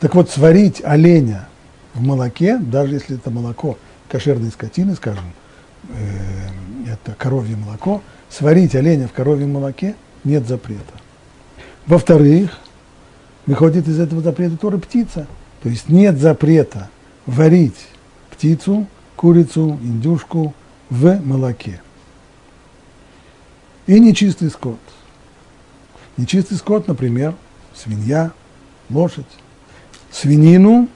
[0.00, 1.48] Так вот, сварить оленя
[1.94, 5.24] в молоке, даже если это молоко кошерной скотины, скажем,
[5.90, 10.94] э, это коровье молоко, сварить оленя в коровьем молоке нет запрета.
[11.86, 12.58] Во-вторых,
[13.46, 15.26] выходит из этого запрета тоже птица.
[15.62, 16.88] То есть нет запрета
[17.26, 17.88] варить
[18.30, 20.54] птицу, курицу, индюшку
[20.90, 21.80] в молоке
[23.88, 24.78] и нечистый скот.
[26.16, 27.34] Нечистый скот, например,
[27.74, 28.30] свинья,
[28.90, 29.24] лошадь.
[30.12, 30.88] Свинину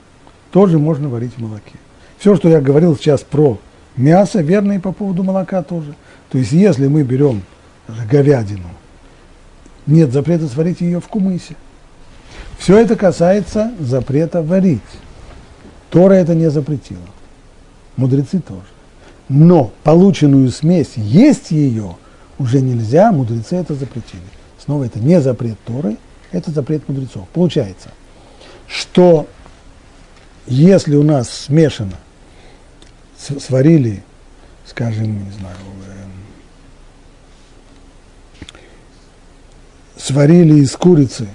[0.53, 1.75] тоже можно варить в молоке.
[2.19, 3.59] Все, что я говорил сейчас про
[3.97, 5.95] мясо, верно и по поводу молока тоже.
[6.31, 7.43] То есть, если мы берем
[8.11, 8.69] говядину,
[9.87, 11.57] нет запрета сварить ее в кумысе.
[12.59, 14.81] Все это касается запрета варить.
[15.91, 17.01] Тора это не запретила.
[17.97, 18.63] Мудрецы тоже.
[19.29, 21.97] Но полученную смесь, есть ее–
[22.39, 24.23] уже нельзя, мудрецы это запретили.
[24.59, 25.97] Снова это не запрет Торы,
[26.31, 27.29] это запрет мудрецов.
[27.33, 27.91] Получается,
[28.67, 29.29] что
[30.47, 31.97] если у нас смешано,
[33.17, 34.03] сварили,
[34.67, 35.57] скажем, не знаю,
[38.41, 38.57] э,
[39.97, 41.29] сварили из курицы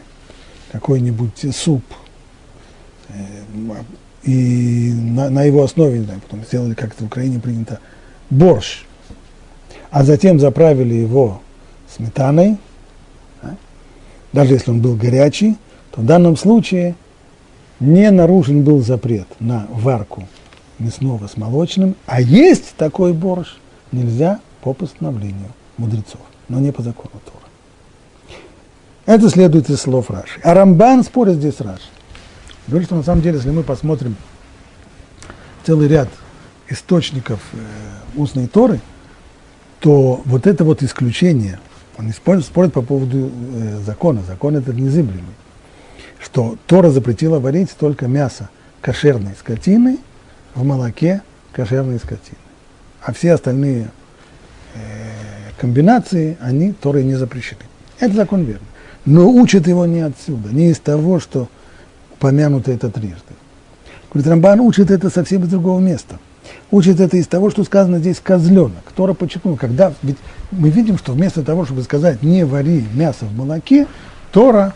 [0.71, 1.83] какой-нибудь суп,
[3.10, 3.43] э,
[4.23, 7.79] и на, на его основе, не потом сделали, как это в Украине принято,
[8.29, 8.83] борщ,
[9.89, 11.41] а затем заправили его
[11.89, 12.58] сметаной,
[14.34, 15.58] даже если он был горячий,
[15.91, 16.95] то в данном случае
[17.80, 20.28] не нарушен был запрет на варку
[20.80, 23.56] мясного с молочным, а есть такой борщ
[23.91, 28.38] нельзя по постановлению мудрецов, но не по закону Тора.
[29.06, 30.39] Это следует из слов Раши.
[30.43, 31.88] А Рамбан спорит здесь Раши.
[32.67, 34.17] Говорит, что на самом деле, если мы посмотрим
[35.65, 36.10] целый ряд
[36.67, 37.58] источников э,
[38.19, 38.82] устной Торы–
[39.80, 41.60] то вот это вот исключение,
[41.98, 45.34] он спорит, по поводу э, закона, закон этот незыблемый,
[46.20, 48.50] что Тора запретила варить только мясо
[48.82, 49.98] кошерной скотины
[50.56, 51.22] в молоке
[51.54, 52.38] кошерной скотины.
[53.02, 53.90] А все остальные
[54.76, 54.80] э,
[55.60, 57.62] комбинации, они Торой не запрещены.
[58.00, 58.68] Это закон верный.
[59.06, 61.48] Но учат его не отсюда, не из того, что
[62.13, 63.34] упомянуто это трижды.
[64.12, 66.20] Говорит, Рамбан учит это совсем из другого места
[66.71, 68.83] учит это из того, что сказано здесь козленок.
[68.95, 70.17] Тора подчеркнул, когда ведь
[70.51, 73.88] мы видим, что вместо того, чтобы сказать не вари мясо в молоке,
[74.31, 74.73] Тора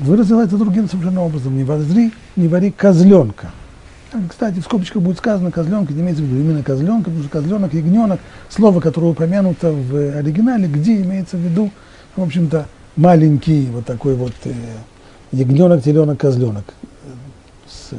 [0.00, 1.56] выразила это другим совершенно образом.
[1.56, 3.50] Не вари, не вари козленка.
[4.28, 7.74] Кстати, в скобочках будет сказано козленка, не имеется в виду именно козленка, потому что козленок,
[7.74, 11.70] ягненок, слово, которое упомянуто в оригинале, где имеется в виду,
[12.16, 12.66] в общем-то,
[12.96, 14.52] маленький вот такой вот э,
[15.30, 16.64] ягненок, теленок, козленок
[17.68, 17.90] с,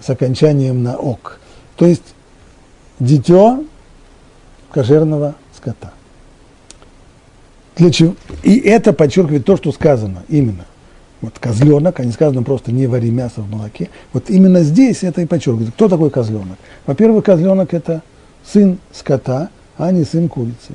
[0.00, 1.38] с окончанием на ок.
[1.76, 2.14] То есть
[2.98, 3.64] дитё
[4.70, 5.92] кошерного скота.
[7.76, 8.14] Для чего?
[8.42, 10.66] И это подчеркивает то, что сказано именно.
[11.20, 13.90] Вот козленок, а не сказано просто не вари мясо в молоке.
[14.12, 15.72] Вот именно здесь это и подчеркивает.
[15.74, 16.58] Кто такой козленок?
[16.86, 18.02] Во-первых, козленок это
[18.44, 20.74] сын скота, а не сын курицы.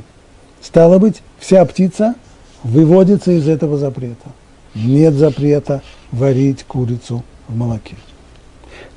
[0.62, 2.16] Стало быть, вся птица
[2.64, 4.30] выводится из этого запрета.
[4.74, 7.96] Нет запрета варить курицу в молоке.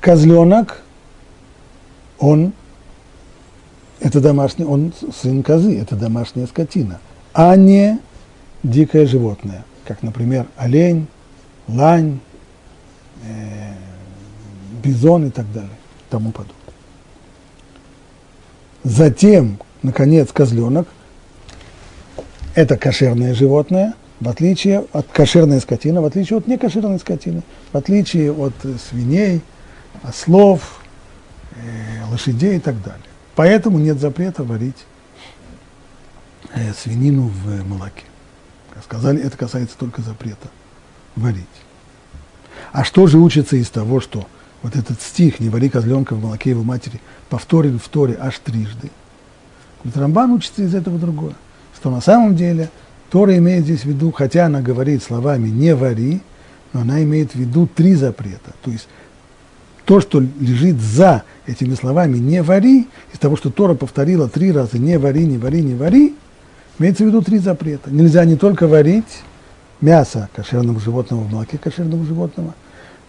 [0.01, 0.81] Козленок,
[2.19, 2.53] он,
[3.99, 6.99] это домашний, он сын козы, это домашняя скотина,
[7.33, 7.99] а не
[8.63, 11.07] дикое животное, как, например, олень,
[11.67, 12.19] лань,
[13.23, 13.73] э,
[14.83, 15.69] бизон и так далее,
[16.09, 16.55] тому подобное.
[18.83, 20.87] Затем, наконец, козленок–
[22.55, 28.31] это кошерное животное, в отличие от кошерной скотины, в отличие от некошерной скотины, в отличие
[28.33, 28.53] от
[28.89, 29.41] свиней,
[30.03, 30.81] ослов,
[31.55, 33.01] э, лошадей и так далее.
[33.35, 34.85] Поэтому нет запрета варить
[36.53, 38.03] э, свинину в молоке.
[38.83, 40.47] Сказали, это касается только запрета
[41.15, 41.45] варить.
[42.71, 44.27] А что же учится из того, что
[44.61, 48.89] вот этот стих «Не вари козленка в молоке его матери» повторен в Торе аж трижды?
[49.83, 51.35] Ведь Рамбан учится из этого другое,
[51.75, 52.69] что на самом деле
[53.09, 56.21] Тора имеет здесь в виду, хотя она говорит словами «не вари»,
[56.73, 58.53] но она имеет в виду три запрета.
[58.61, 58.87] То есть
[59.89, 64.77] то, что лежит за этими словами «не вари», из того, что Тора повторила три раза
[64.77, 66.15] «не вари, не вари, не вари»,
[66.77, 67.89] имеется в виду три запрета.
[67.89, 69.23] Нельзя не только варить
[69.81, 72.53] мясо кошерного животного в молоке кошерного животного,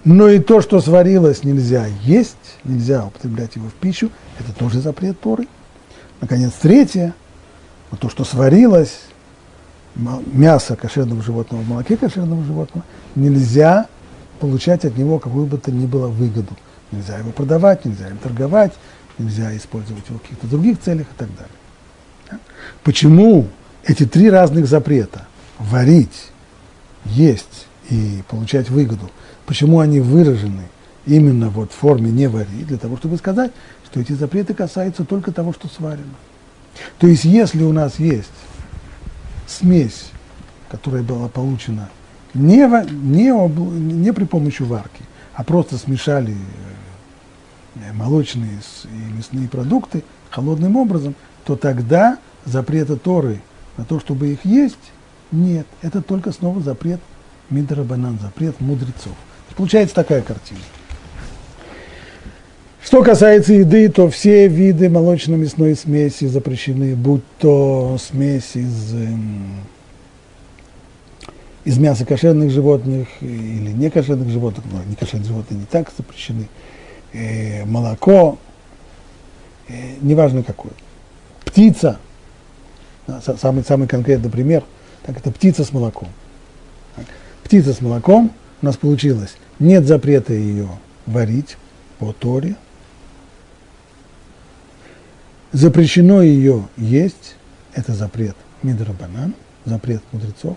[0.07, 5.21] но и то, что сварилось, нельзя есть, нельзя употреблять его в пищу, это тоже запрет
[5.21, 5.49] Торы.
[6.23, 7.13] Наконец, третье,
[7.99, 9.01] то, что сварилось,
[10.33, 13.87] мясо кошерного животного в молоке кошерного животного, нельзя
[14.39, 16.57] получать от него какую бы то ни было выгоду.
[16.93, 18.73] Нельзя его продавать, нельзя им торговать,
[19.19, 22.41] нельзя использовать его в каких-то других целях и так далее.
[22.83, 23.49] Почему
[23.85, 25.27] эти три разных запрета–
[25.59, 26.31] варить,
[27.05, 29.11] есть и получать выгоду,
[29.47, 30.69] почему они выражены
[31.07, 33.53] именно вот в форме «не вари», для того, чтобы сказать,
[33.87, 36.15] что эти запреты касаются только того, что сварено.
[36.99, 38.31] То есть, если у нас есть
[39.47, 40.11] смесь,
[40.71, 41.91] которая была получена
[42.33, 42.59] не,
[42.93, 45.03] не, не при помощи варки,
[45.35, 46.35] а просто смешали
[47.77, 51.15] э, молочные и мясные продукты холодным образом,
[51.45, 53.41] то тогда запрета Торы
[53.77, 54.77] на то, чтобы их есть,
[55.33, 55.67] нет.
[55.83, 57.01] Это только снова запрет
[57.51, 59.15] Мидрабанан, запрет мудрецов.
[59.57, 60.61] Получается такая картина.
[62.83, 69.51] Что касается еды, то все виды молочно-мясной смеси запрещены, будь то смесь из, эм,
[71.65, 76.49] из мяса кошерных животных или некошерных животных, но некошерных животных не так запрещены,
[77.13, 78.39] э, молоко,
[79.69, 80.73] э, неважно какое.
[81.45, 81.99] Птица,
[83.41, 84.65] самый, самый конкретный пример,
[85.03, 86.09] так это птица с молоком.
[87.45, 90.69] Птица с молоком у нас получилось, нет запрета ее
[91.07, 91.57] варить
[91.99, 92.57] по Торе,
[95.53, 97.37] запрещено ее есть,
[97.75, 100.57] это запрет Мидрабанан, запрет мудрецов,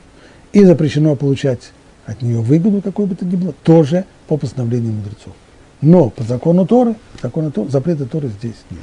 [0.53, 1.71] и запрещено получать
[2.05, 5.33] от нее выгоду, какой бы то ни было, тоже по постановлению мудрецов.
[5.81, 8.81] Но по закону Торы, закону Торы запрета Торы здесь нет.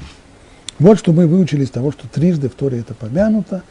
[0.79, 3.63] Вот что мы выучили из того, что трижды в Торе это помянуто.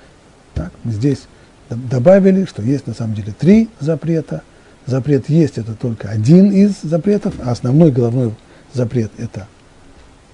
[0.53, 1.27] Так, мы здесь
[1.69, 4.43] добавили, что есть на самом деле три запрета.
[4.85, 8.33] Запрет есть это только один из запретов, а основной головной
[8.73, 9.47] запрет это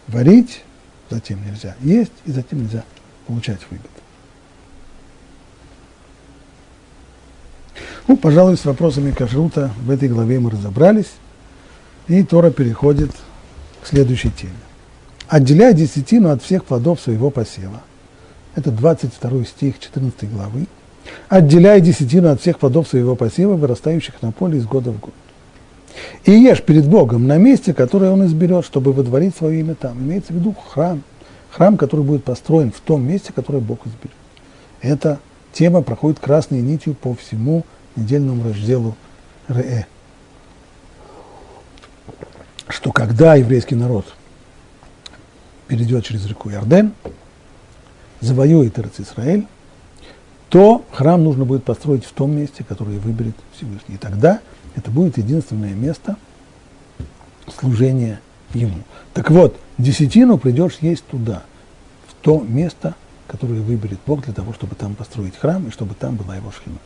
[0.08, 0.63] варить,
[1.10, 2.84] затем нельзя есть, и затем нельзя
[3.28, 3.89] получать выгоду.
[8.07, 11.11] Ну, пожалуй, с вопросами кашрута в этой главе мы разобрались,
[12.07, 13.09] и Тора переходит
[13.81, 14.53] к следующей теме.
[15.27, 17.81] Отделяя десятину от всех плодов своего посева.
[18.53, 20.67] Это 22 стих 14 главы.
[21.30, 25.13] Отделяя десятину от всех плодов своего посева, вырастающих на поле из года в год.
[26.25, 29.97] И ешь перед Богом на месте, которое Он изберет, чтобы выдворить свое имя там.
[29.99, 31.01] Имеется в виду храм.
[31.49, 34.15] Храм, который будет построен в том месте, которое Бог изберет.
[34.82, 35.19] Эта
[35.53, 37.65] тема проходит красной нитью по всему
[37.95, 38.95] недельному разделу
[39.47, 39.87] Ре.
[42.67, 44.05] Что когда еврейский народ
[45.67, 46.93] перейдет через реку Иорден,
[48.21, 49.47] завоюет Эрц Израиль,
[50.49, 53.95] то храм нужно будет построить в том месте, которое выберет Всевышний.
[53.95, 54.39] И тогда
[54.75, 56.17] это будет единственное место
[57.59, 58.19] служения
[58.53, 58.79] ему.
[59.13, 61.43] Так вот, десятину придешь есть туда,
[62.07, 62.95] в то место,
[63.27, 66.77] которое выберет Бог для того, чтобы там построить храм и чтобы там была его шхина.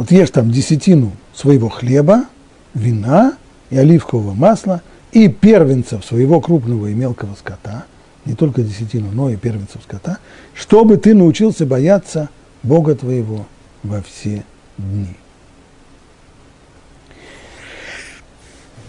[0.00, 2.24] Вот ешь там десятину своего хлеба,
[2.72, 3.34] вина
[3.68, 4.80] и оливкового масла,
[5.12, 7.84] и первенцев своего крупного и мелкого скота,
[8.24, 10.16] не только десятину, но и первенцев скота,
[10.54, 12.30] чтобы ты научился бояться
[12.62, 13.46] Бога твоего
[13.82, 14.42] во все
[14.78, 15.14] дни.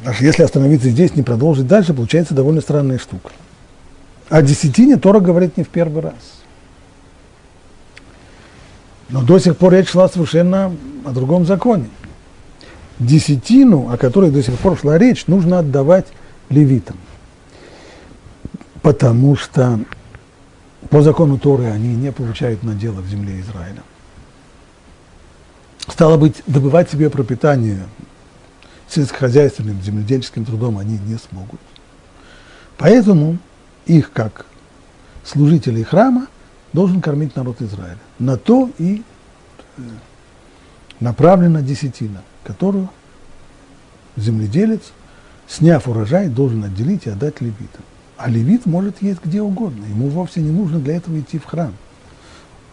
[0.06, 3.32] Даже если остановиться здесь, не продолжить дальше, получается довольно странная штука.
[4.30, 6.41] О десятине Тора говорит не в первый раз.
[9.12, 10.74] Но до сих пор речь шла совершенно
[11.06, 11.90] о другом законе.
[12.98, 16.08] Десятину, о которой до сих пор шла речь, нужно отдавать
[16.50, 16.98] левитам.
[18.82, 19.80] Потому что
[20.90, 23.84] по закону Торы они не получают надела в земле Израиля.
[25.88, 27.80] Стало быть, добывать себе пропитание
[28.88, 31.60] сельскохозяйственным, земледельческим трудом они не смогут.
[32.78, 33.38] Поэтому
[33.86, 34.46] их, как
[35.24, 36.28] служителей храма,
[36.74, 37.98] должен кормить народ Израиля.
[38.20, 39.04] На то и
[39.78, 39.82] э,
[41.00, 42.90] направлена десятина, которую
[44.16, 44.82] земледелец,
[45.48, 47.84] сняв урожай, должен отделить и отдать левитам.
[48.18, 51.74] А левит может есть где угодно, ему вовсе не нужно для этого идти в храм.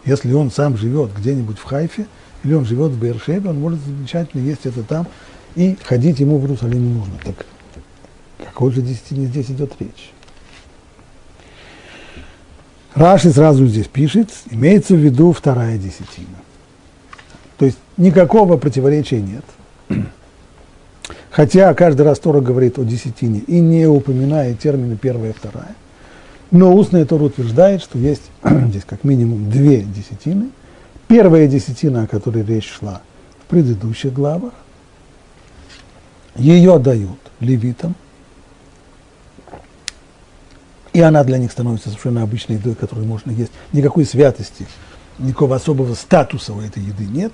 [0.05, 2.05] Если он сам живет где-нибудь в Хайфе,
[2.43, 5.07] или он живет в Бершеве, он может замечательно есть это там,
[5.55, 7.13] и ходить ему в Иерусалим не нужно.
[7.23, 7.45] Так
[8.37, 10.11] какой же десятине здесь идет речь?
[12.99, 16.35] Раши сразу здесь пишет, имеется в виду вторая десятина.
[17.57, 19.45] То есть никакого противоречия нет.
[21.31, 25.77] Хотя каждый раз Тора говорит о десятине и не упоминает термины первая и вторая.
[26.51, 30.49] Но устная Тора утверждает, что есть здесь как минимум две десятины.
[31.07, 33.01] Первая десятина, о которой речь шла
[33.41, 34.51] в предыдущих главах,
[36.35, 37.95] ее дают левитам–
[40.93, 43.51] и она для них становится совершенно обычной едой, которую можно есть.
[43.73, 44.65] Никакой святости,
[45.19, 47.31] никакого особого статуса у этой еды нет.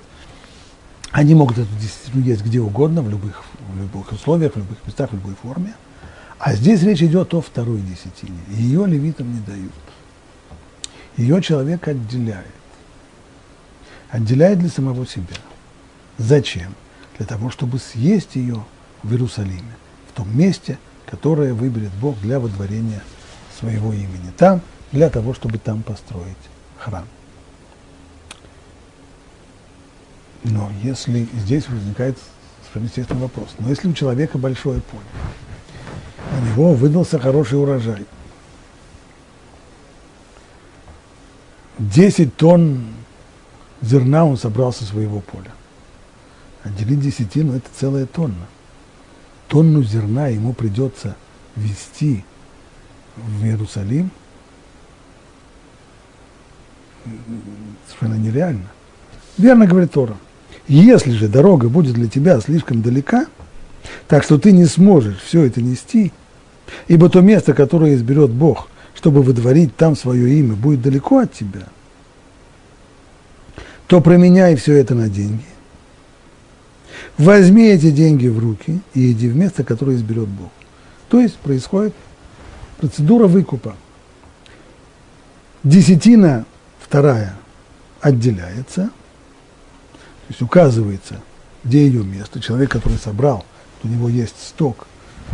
[1.12, 5.10] Они могут эту десятину есть где угодно, в любых, в любых условиях, в любых местах,
[5.10, 5.74] в любой форме.
[6.38, 8.38] А здесь речь идет о второй десятине.
[8.48, 9.72] Ее левитам не дают.
[11.16, 12.44] Ее человек отделяет.
[14.10, 15.34] Отделяет для самого себя.
[16.18, 16.74] Зачем?
[17.16, 18.62] Для того, чтобы съесть ее
[19.02, 19.76] в Иерусалиме,
[20.10, 23.02] в том месте, которое выберет Бог для водворения
[23.58, 24.60] своего имени там,
[24.92, 26.36] для того, чтобы там построить
[26.78, 27.06] храм.
[30.44, 32.18] Но если здесь возникает
[32.60, 35.02] совершенно естественный вопрос, но если у человека большое поле,
[36.38, 38.06] у него выдался хороший урожай,
[41.78, 42.84] 10 тонн
[43.82, 45.52] зерна он собрал со своего поля.
[46.62, 48.46] Отделить десятину– это целая тонна.
[49.48, 51.16] Тонну зерна ему придется
[51.54, 52.24] вести
[53.16, 54.10] в Иерусалим
[57.86, 58.66] совершенно нереально.
[59.38, 60.16] Верно говорит Тора.
[60.68, 63.26] Если же дорога будет для тебя слишком далека,
[64.08, 66.12] так что ты не сможешь все это нести,
[66.88, 71.66] ибо то место, которое изберет Бог, чтобы выдворить там свое имя, будет далеко от тебя,
[73.86, 75.44] то променяй все это на деньги.
[77.18, 80.50] Возьми эти деньги в руки и иди в место, которое изберет Бог.
[81.08, 81.94] То есть происходит
[82.78, 83.76] процедура выкупа.
[85.62, 86.44] Десятина
[86.78, 87.36] вторая
[88.00, 88.90] отделяется,
[89.92, 91.20] то есть указывается,
[91.64, 92.40] где ее место.
[92.40, 93.44] Человек, который собрал,
[93.82, 94.86] у него есть сток,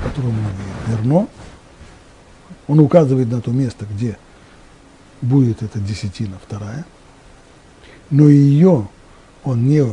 [0.02, 0.38] которому
[0.86, 1.28] верно,
[2.66, 4.16] он указывает на то место, где
[5.20, 6.86] будет эта десятина вторая,
[8.10, 8.88] но ее
[9.44, 9.84] он не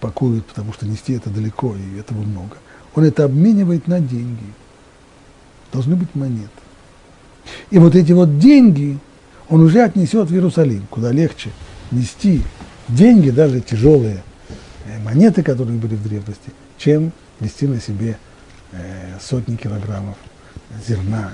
[0.00, 2.56] пакует, потому что нести это далеко, и этого много.
[2.94, 4.52] Он это обменивает на деньги.
[5.72, 6.61] Должны быть монеты.
[7.70, 8.98] И вот эти вот деньги
[9.48, 11.50] он уже отнесет в Иерусалим, куда легче
[11.90, 12.42] нести
[12.88, 14.22] деньги, даже тяжелые
[14.86, 18.16] э, монеты, которые были в древности, чем нести на себе
[18.72, 20.16] э, сотни килограммов
[20.86, 21.32] зерна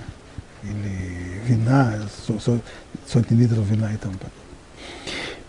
[0.65, 1.95] или вина,
[3.07, 4.33] сотни литров вина и тому подобное.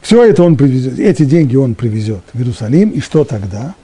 [0.02, 3.76] Все это он привезет, эти деньги он привезет в Иерусалим, и что тогда?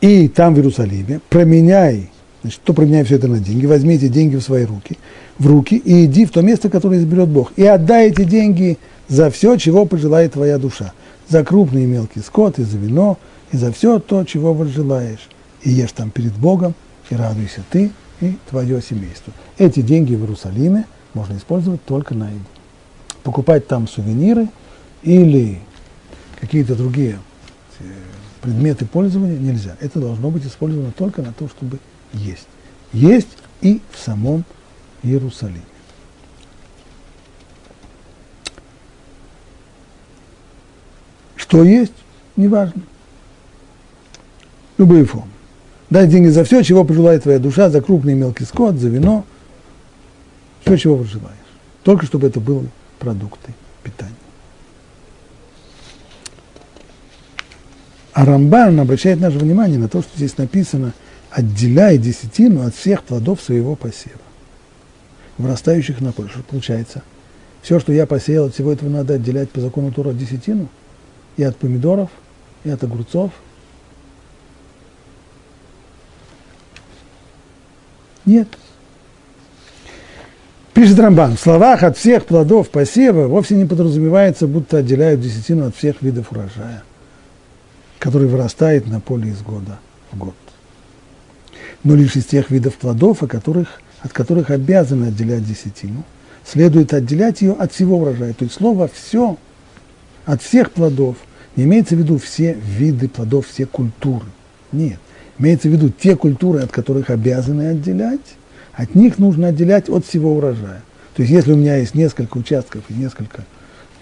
[0.00, 2.10] И там в Иерусалиме променяй,
[2.44, 4.96] значит, кто променяй все это на деньги, возьми эти деньги в свои руки–
[5.38, 7.52] в руки и иди в то место, которое изберет Бог.
[7.56, 8.78] И отдай эти деньги
[9.08, 10.92] за все, чего пожелает твоя душа.
[11.28, 13.18] За крупный и мелкий скот, и за вино,
[13.52, 15.28] и за все то, чего желаешь.
[15.62, 16.74] И ешь там перед Богом,
[17.10, 17.90] и радуйся ты
[18.20, 19.32] и твое семейство.
[19.58, 22.44] Эти деньги в Иерусалиме можно использовать только на еду.
[23.22, 24.48] Покупать там сувениры
[25.02, 25.58] или
[26.40, 27.18] какие-то другие
[27.80, 27.84] э,
[28.42, 29.76] предметы пользования нельзя.
[29.80, 31.78] Это должно быть использовано только на то, чтобы
[32.14, 32.46] есть.
[32.92, 33.28] Есть
[33.60, 34.44] и в самом
[35.02, 35.60] Иерусалиме.
[41.36, 41.92] Что есть,
[42.36, 42.82] неважно.
[44.78, 45.30] Любые формы.
[45.90, 49.24] Дай деньги за все, чего пожелает твоя душа, за крупный и мелкий скот, за вино,
[50.64, 51.36] все, чего пожелаешь.
[51.82, 53.52] Только чтобы это были продукты
[53.82, 54.14] питания.
[58.14, 60.92] А Рамбан обращает наше внимание на то, что здесь написано
[61.34, 64.20] «отделяй десятину от всех плодов своего посева,
[65.38, 66.28] вырастающих на поле».
[66.28, 67.02] Что получается?
[67.62, 70.68] Все, что я посеял, от всего этого надо отделять по закону Тора десятину?
[71.36, 72.10] И от помидоров,
[72.62, 73.32] и от огурцов?
[78.24, 78.48] Нет.
[80.72, 85.76] Пишет Рамбан, в словах от всех плодов посева вовсе не подразумевается, будто отделяют десятину от
[85.76, 86.84] всех видов урожая–
[88.04, 89.78] который вырастает на поле из года
[90.12, 90.34] в год.
[91.84, 96.04] Но лишь из тех видов плодов, о которых, от которых обязаны отделять десятину,
[96.44, 98.32] следует отделять ее от всего урожая.
[98.32, 99.38] То есть слово «все»
[100.24, 101.16] от всех плодов
[101.56, 104.26] не имеется в виду все виды плодов, все культуры.
[104.72, 104.98] Нет.
[105.38, 108.36] Имеется в виду те культуры, от которых обязаны отделять,
[108.72, 110.82] от них нужно отделять от всего урожая.
[111.14, 113.44] То есть если у меня есть несколько участков и несколько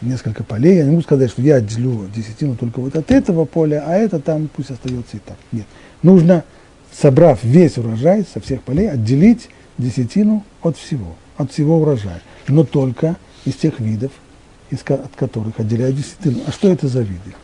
[0.00, 3.84] несколько полей, я не могу сказать, что я отделю десятину только вот от этого поля,
[3.86, 5.36] а это там пусть остается и так.
[5.52, 5.66] Нет.
[6.02, 6.44] Нужно,
[6.92, 12.22] собрав весь урожай со всех полей, отделить десятину от всего, от всего урожая.
[12.48, 14.12] Но только из тех видов,
[14.70, 16.40] из, от которых отделяют десятину.
[16.46, 17.34] А что это за виды?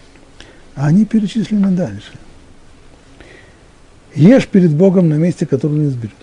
[0.74, 2.12] А они перечислены дальше.
[4.14, 6.14] Ешь перед Богом на месте, которое не изберет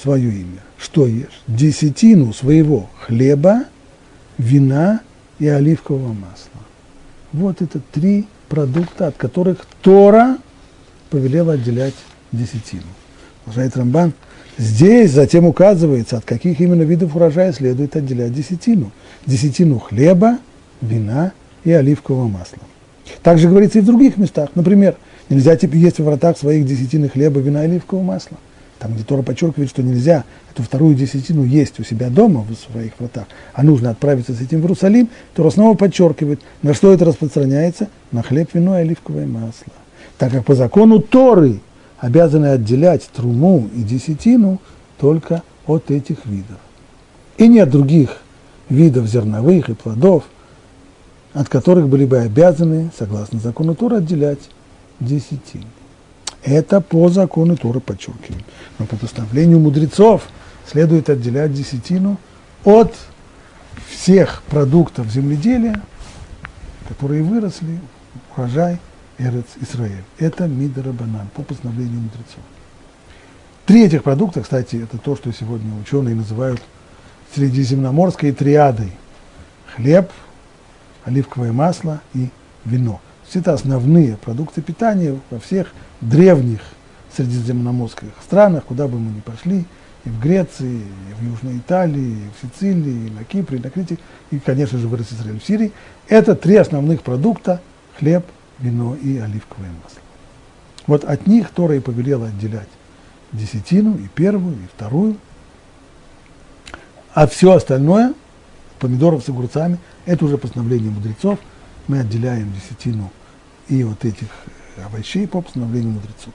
[0.00, 0.60] свое имя.
[0.78, 1.42] Что ешь?
[1.46, 3.64] Десятину своего хлеба,
[4.38, 5.00] вина
[5.38, 6.60] и оливкового масла.
[7.32, 10.38] Вот это три продукта, от которых Тора
[11.10, 11.94] повелела отделять
[12.32, 12.82] десятину.
[13.44, 14.12] Продолжает Рамбан.
[14.58, 18.90] Здесь затем указывается, от каких именно видов урожая следует отделять десятину.
[19.26, 20.38] Десятину хлеба,
[20.80, 21.32] вина
[21.64, 22.60] и оливкового масла.
[23.22, 24.50] Также говорится и в других местах.
[24.54, 24.96] Например,
[25.28, 28.38] нельзя тебе есть в вратах своих десятины хлеба, вина и оливкового масла.
[28.78, 32.92] Там, где Тора подчеркивает, что нельзя эту вторую десятину есть у себя дома, в своих
[32.98, 33.24] вратах,
[33.54, 37.88] а нужно отправиться с этим в Иерусалим, Тора снова подчеркивает, на что это распространяется?
[38.12, 39.72] На хлеб, вино и оливковое масло.
[40.18, 41.60] Так как по закону Торы
[41.98, 44.60] обязаны отделять труму и десятину
[44.98, 46.58] только от этих видов.
[47.36, 48.18] И нет других
[48.68, 50.24] видов зерновых и плодов,
[51.32, 54.50] от которых были бы обязаны, согласно закону Тора, отделять
[55.00, 55.66] десятину.
[56.42, 58.42] Это по закону Тора подчеркиваем.
[58.78, 60.22] Но по постановлению мудрецов
[60.66, 62.18] следует отделять десятину
[62.64, 62.94] от
[63.88, 65.82] всех продуктов земледелия,
[66.88, 67.80] которые выросли,
[68.36, 68.78] урожай
[69.18, 70.04] Эрец Израиль.
[70.18, 72.40] Это Мидарабанан по постановлению мудрецов.
[73.64, 76.60] Три этих продукта, кстати, это то, что сегодня ученые называют
[77.34, 78.92] средиземноморской триадой.
[79.74, 80.10] Хлеб,
[81.04, 82.30] оливковое масло и
[82.64, 83.00] вино.
[83.26, 86.60] Все это основные продукты питания во всех древних
[87.16, 89.64] средиземноморских странах, куда бы мы ни пошли,
[90.04, 93.70] и в Греции, и в Южной Италии, и в Сицилии, и на Кипре, и на
[93.70, 93.98] Крите,
[94.30, 95.72] и, конечно же, в Израиль, в Сирии.
[96.06, 97.60] Это три основных продукта–
[97.98, 98.24] хлеб,
[98.58, 100.00] вино и оливковое масло.
[100.86, 102.68] Вот от них Тора и повелела отделять
[103.32, 105.16] десятину, и первую, и вторую.
[107.12, 108.14] А все остальное,
[108.78, 111.38] помидоров с огурцами, это уже постановление мудрецов.
[111.88, 113.10] Мы отделяем десятину
[113.68, 114.28] и вот этих
[114.84, 116.34] овощей по постановлению мудрецов.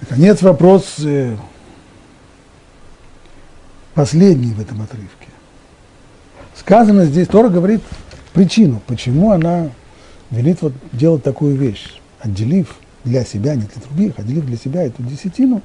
[0.00, 1.36] Наконец вопрос э,
[3.94, 5.28] последний в этом отрывке.
[6.56, 7.82] Сказано здесь, Тора говорит
[8.32, 9.70] причину, почему она
[10.30, 12.74] велит вот делать такую вещь, отделив
[13.04, 15.62] для себя, не для других, отделив для себя эту десятину,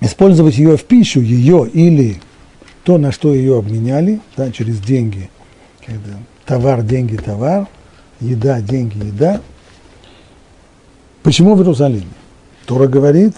[0.00, 2.20] использовать ее в пищу, ее или
[2.84, 5.30] то, на что ее обменяли, да, через деньги,
[5.84, 7.66] когда товар, деньги, товар,
[8.20, 9.40] еда, деньги, еда.
[11.22, 12.06] Почему в Иерусалиме?
[12.66, 13.34] Тора говорит,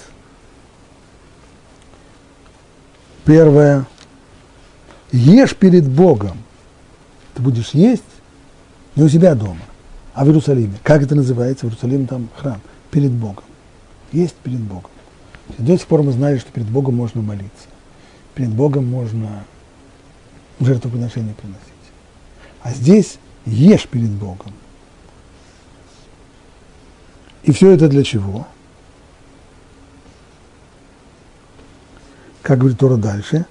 [3.25, 3.87] первое,
[5.13, 6.39] ешь перед Богом.
[7.35, 8.03] Ты будешь есть
[8.97, 9.61] не у себя дома,
[10.15, 10.79] а в Иерусалиме.
[10.83, 11.67] Как это называется?
[11.67, 12.61] В Иерусалиме там храм.
[12.91, 13.45] Перед Богом.
[14.13, 14.91] Есть перед Богом.
[15.57, 17.69] До сих пор мы знали, что перед Богом можно молиться.
[18.35, 19.45] Перед Богом можно
[20.61, 21.63] жертвоприношение приносить.
[22.63, 24.53] А здесь ешь перед Богом.
[27.45, 28.47] И все это для чего?
[32.43, 33.47] Как говорит Тора дальше,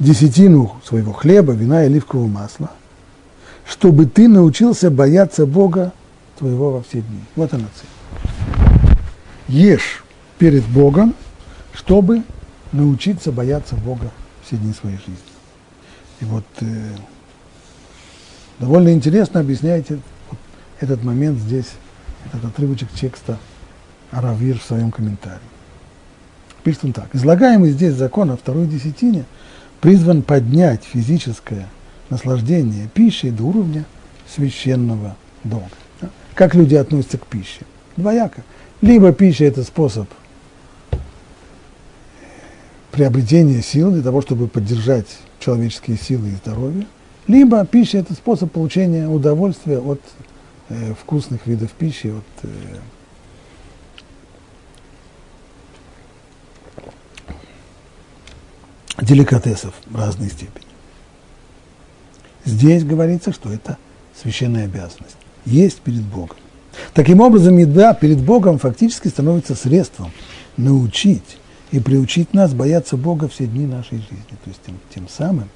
[0.00, 2.70] десятину своего хлеба, вина и оливкового масла,
[3.66, 5.92] чтобы ты научился бояться Бога
[6.38, 7.20] твоего во все дни.
[7.36, 8.96] Вот она цель.
[9.46, 10.02] Ешь
[10.38, 11.14] перед Богом,
[11.74, 12.22] чтобы
[12.72, 14.10] научиться бояться Бога
[14.44, 15.14] все дни своей жизни.
[16.20, 16.66] И вот э,
[18.58, 19.98] довольно интересно объясняете
[20.30, 20.38] вот
[20.80, 21.70] этот момент здесь,
[22.26, 23.38] этот отрывочек текста
[24.10, 25.38] Аравир в своем комментарии.
[26.62, 27.14] Пишет он так.
[27.14, 29.24] Излагаемый здесь закон о второй десятине
[29.80, 31.68] призван поднять физическое
[32.10, 33.84] наслаждение пищей до уровня
[34.28, 35.68] священного долга.
[36.34, 37.62] Как люди относятся к пище?
[37.96, 38.42] Двояко.
[38.80, 40.08] Либо пища– это способ
[42.90, 45.06] приобретения сил для того, чтобы поддержать
[45.38, 46.86] человеческие силы и здоровье,
[47.26, 50.00] либо пища– это способ получения удовольствия от
[50.68, 52.48] э, вкусных видов пищи, от э,
[59.00, 60.66] деликатесов разной степени.
[62.44, 63.76] Здесь говорится, что это
[64.20, 65.16] священная обязанность.
[65.44, 66.36] Есть перед Богом.
[66.94, 70.10] Таким образом, еда перед Богом фактически становится средством
[70.56, 71.38] научить
[71.70, 74.36] и приучить нас бояться Бога все дни нашей жизни.
[74.44, 75.48] То есть тем, тем самым,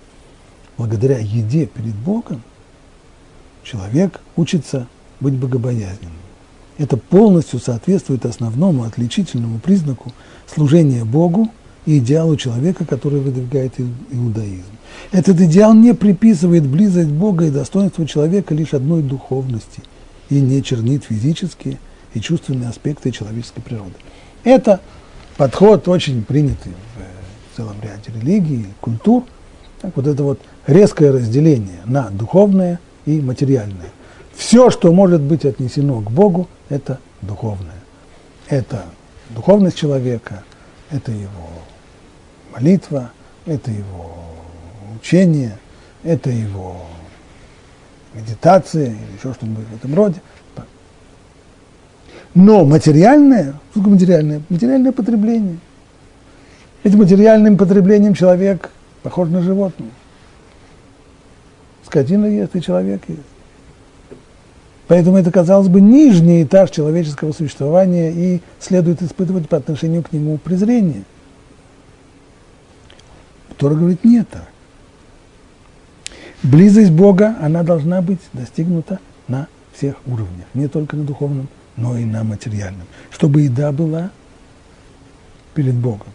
[0.76, 2.42] благодаря еде перед Богом,
[3.62, 4.88] человек учится
[5.20, 6.12] быть богобоязненным.
[6.76, 10.12] Это полностью соответствует основному отличительному признаку
[10.53, 11.51] служения Богу
[11.87, 13.74] идеалу человека, который выдвигает
[14.11, 14.62] иудаизм.
[15.12, 19.82] Этот идеал не приписывает близость Бога и достоинство человека лишь одной духовности
[20.30, 21.78] и не чернит физические
[22.14, 23.95] и чувственные аспекты человеческой природы.
[24.45, 24.80] Это
[25.37, 26.72] подход очень принятый
[27.53, 29.24] в целом ряде религий, культур.
[29.80, 33.91] Так, вот это вот резкое разделение на духовное и материальное.
[34.35, 37.82] Все, что может быть отнесено к Богу, это духовное.
[38.49, 38.85] Это
[39.30, 40.43] духовность человека,
[40.91, 41.49] это его
[42.55, 43.11] молитва,
[43.46, 44.14] это его
[45.00, 45.59] учение,
[46.02, 46.76] это его
[48.14, 50.20] медитация или еще что-нибудь в этом роде.
[52.34, 54.42] Но материальное, что такое материальное?
[54.48, 55.59] Материальное потребление.
[56.82, 58.70] Этим материальным потреблением человек
[59.02, 59.90] похож на животное.
[61.86, 63.20] Скотина ест, и человек ест.
[64.88, 70.36] Поэтому это, казалось бы, нижний этаж человеческого существования и следует испытывать по отношению к нему
[70.36, 71.05] презрение.
[73.57, 74.48] Тора говорит, нет так.
[76.42, 78.98] Близость Бога, она должна быть достигнута
[79.28, 84.11] на всех уровнях, не только на духовном, но и на материальном, чтобы еда была
[85.55, 86.09] перед Богом.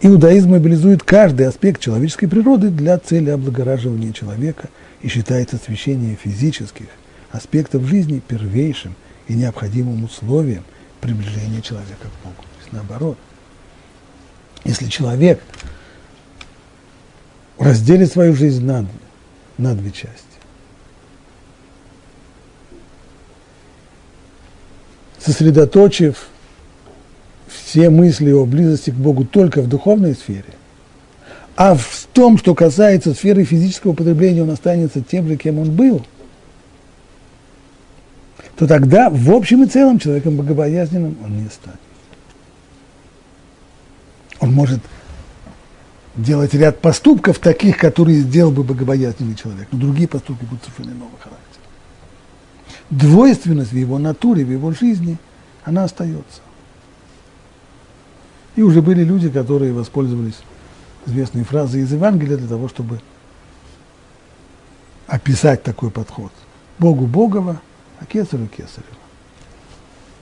[0.00, 4.68] Иудаизм мобилизует каждый аспект человеческой природы для цели облагораживания человека
[5.00, 6.86] и считает освящение физических
[7.32, 8.94] аспектов жизни первейшим
[9.28, 10.62] и необходимым условием
[11.00, 12.36] приближения человека к Богу.
[12.36, 13.18] То есть наоборот–
[14.64, 15.40] если человек
[17.58, 18.86] разделит свою жизнь на,
[19.58, 20.24] на две части,
[25.18, 26.28] сосредоточив
[27.46, 30.44] все мысли о близости к Богу только в духовной сфере,
[31.56, 36.04] а в том, что касается сферы физического потребления, он останется тем же, кем он был,
[38.56, 41.78] то тогда в общем и целом человеком богобоязненным он не станет.
[44.44, 44.80] Он может
[46.16, 51.16] делать ряд поступков таких, которые сделал бы богобоязненный человек, но другие поступки будут совершенно иного
[51.18, 51.62] характера.
[52.90, 55.16] Двойственность в его натуре, в его жизни,
[55.64, 56.42] она остается.
[58.54, 60.36] И уже были люди, которые воспользовались
[61.06, 63.00] известной фразой из Евангелия для того, чтобы
[65.06, 66.32] описать такой подход.
[66.78, 67.62] Богу Богова,
[67.98, 68.98] а Кесарю Кесарева.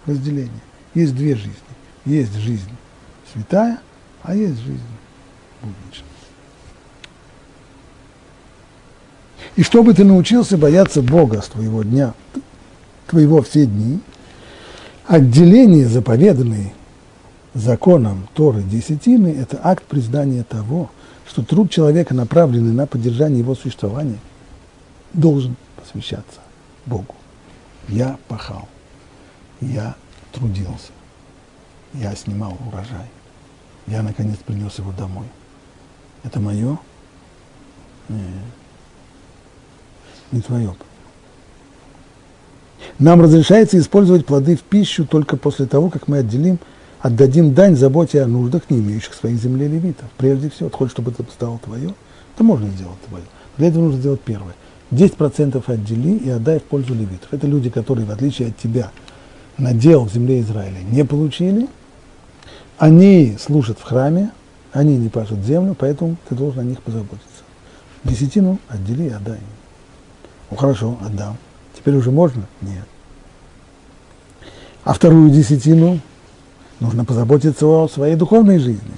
[0.07, 0.63] Разделение.
[0.95, 1.57] Есть две жизни.
[2.05, 2.71] Есть жизнь
[3.33, 3.81] святая–
[4.23, 4.81] а есть жизнь
[5.61, 6.09] будничная.
[9.57, 12.15] И чтобы ты научился бояться Бога с твоего дня,
[13.09, 14.01] твоего все дни,
[15.07, 16.73] отделение заповеданный
[17.53, 20.91] законом Торы десятины– это акт признания того,
[21.29, 24.19] что труд человека, направленный на поддержание его существования,
[25.13, 26.41] должен посвящаться
[26.87, 27.15] Богу.
[27.89, 28.69] Я пахал,
[29.61, 29.97] я
[30.33, 30.93] трудился,
[31.93, 33.11] я снимал урожай–
[33.93, 35.27] я, наконец, принес его домой.
[36.25, 36.79] Это мое?
[38.09, 38.21] Нет.
[40.33, 40.75] Не твое.
[42.99, 46.59] Нам разрешается использовать плоды в пищу только после того, как мы отделим,
[47.01, 50.09] отдадим дань заботе о нуждах, не имеющих своей земле левитов.
[50.17, 51.95] Прежде всего, ты хочешь, чтобы это стало твое,
[52.37, 53.25] то можно сделать твое.
[53.59, 54.55] Для этого нужно сделать первое.
[54.91, 57.29] 10% отдели и отдай в пользу левитов.
[57.31, 58.91] Это люди, которые, в отличие от тебя,
[59.59, 61.69] надел в земле Израиля не получили–
[62.79, 64.31] они служат в храме,
[64.73, 67.29] они не пашут землю, поэтому ты должен о них позаботиться.
[68.05, 69.39] Десятину отдели и отдай.
[70.51, 71.37] Ну хорошо, отдам.
[71.75, 72.47] Теперь уже можно?
[72.61, 72.85] Нет.
[74.85, 76.01] А вторую десятину
[76.81, 78.93] нужно позаботиться о своей духовной жизни.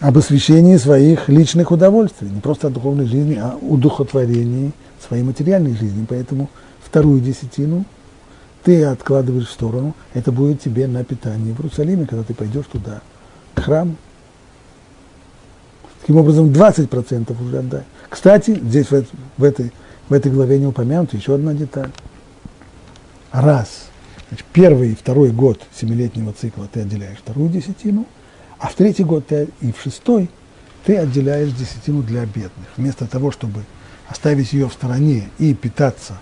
[0.00, 2.28] Об освящении своих личных удовольствий.
[2.28, 4.72] Не просто о духовной жизни, а о удухотворении
[5.06, 6.50] своей материальной жизни, поэтому
[6.82, 7.84] вторую десятину
[8.64, 13.00] ты откладываешь в сторону, это будет тебе на питание в Иерусалиме, когда ты пойдешь туда,
[13.54, 13.96] к храму.
[16.00, 17.82] Таким образом, 20% уже отдай.
[18.08, 19.04] Кстати, здесь в,
[19.38, 19.72] в, этой,
[20.08, 21.90] в этой главе не упомянута еще одна деталь.
[23.30, 23.86] Раз
[24.28, 28.06] значит, первый и второй год семилетнего цикла ты отделяешь вторую десятину,
[28.58, 30.28] а в третий год ты, и в шестой
[30.84, 32.68] ты отделяешь десятину для бедных.
[32.76, 33.64] Вместо того, чтобы
[34.08, 36.20] оставить ее в стороне и питаться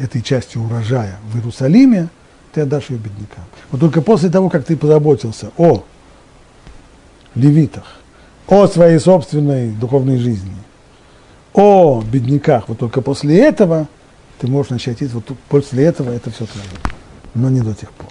[0.00, 2.08] этой частью урожая в Иерусалиме,
[2.52, 3.44] ты отдашь ее беднякам.
[3.70, 5.84] Вот только после того, как ты позаботился о
[7.34, 7.84] левитах,
[8.48, 10.56] о своей собственной духовной жизни,
[11.52, 12.68] о бедняках.
[12.68, 13.86] Вот только после этого
[14.40, 15.12] ты можешь начать есть.
[15.12, 16.66] Вот после этого это все твое.
[17.34, 18.08] Но не до тех пор.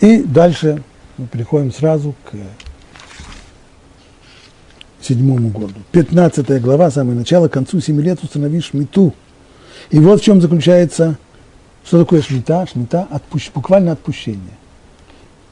[0.00, 0.82] И дальше
[1.16, 2.36] мы переходим сразу к
[5.06, 5.74] седьмому году.
[5.92, 9.14] Пятнадцатая глава, самое начало, к концу семи лет установишь мету.
[9.90, 11.16] И вот в чем заключается,
[11.84, 12.66] что такое шмита?
[12.66, 14.56] Шмита отпущ, буквально отпущение.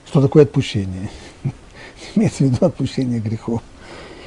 [0.07, 1.11] Что такое отпущение?
[2.15, 3.63] Имеется в виду отпущение грехов.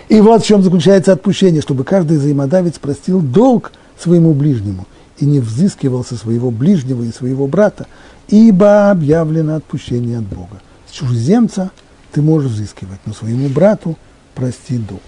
[0.07, 4.87] И вот в чем заключается отпущение, чтобы каждый взаимодавец простил долг своему ближнему
[5.19, 7.87] и не взыскивал со своего ближнего и своего брата,
[8.29, 10.61] ибо объявлено отпущение от Бога.
[10.87, 11.71] С чужеземца
[12.13, 13.97] ты можешь взыскивать, но своему брату
[14.33, 15.01] прости долг.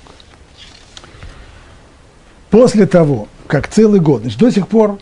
[2.50, 4.97] После того, как целый год, значит, до сих пор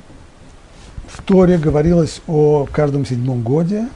[1.07, 3.87] в Торе говорилось о каждом седьмом годе,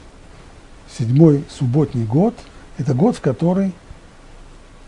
[0.98, 2.34] седьмой субботний год–
[2.78, 3.72] это год, в который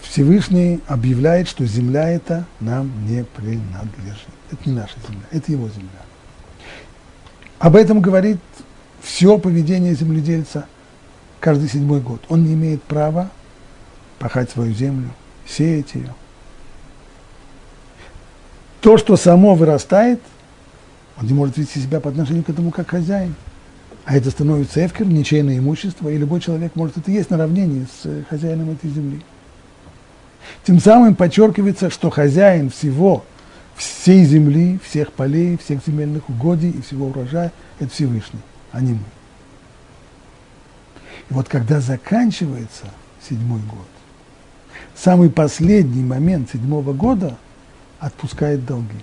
[0.00, 4.28] Всевышний объявляет, что земля эта нам не принадлежит.
[4.50, 5.88] Это не наша земля, это его земля.
[7.58, 8.38] Об этом говорит
[9.02, 10.66] все поведение земледельца
[11.40, 12.22] каждый седьмой год.
[12.28, 13.30] Он не имеет права
[14.18, 15.10] пахать свою землю,
[15.46, 16.14] сеять ее.
[18.84, 20.20] То, что само вырастает,
[21.20, 23.34] он не может вести себя по отношению к этому как хозяин–
[24.04, 28.22] а это становится эфкер, ничейное имущество, и любой человек может это есть на с э,
[28.28, 29.22] хозяином этой земли.
[30.64, 33.24] Тем самым подчеркивается, что хозяин всего,
[33.74, 38.40] всей земли, всех полей, всех земельных угодий и всего урожая– это Всевышний,
[38.72, 38.98] а не мы.
[41.30, 42.84] И вот когда заканчивается
[43.26, 43.88] седьмой год,
[44.94, 47.38] самый последний момент седьмого года
[48.04, 48.98] отпускает долги.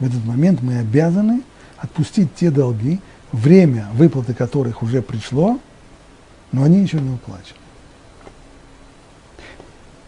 [0.00, 1.42] В этот момент мы обязаны
[1.76, 3.00] отпустить те долги,
[3.30, 5.60] время выплаты которых уже пришло,
[6.50, 7.58] но они еще не уплачены.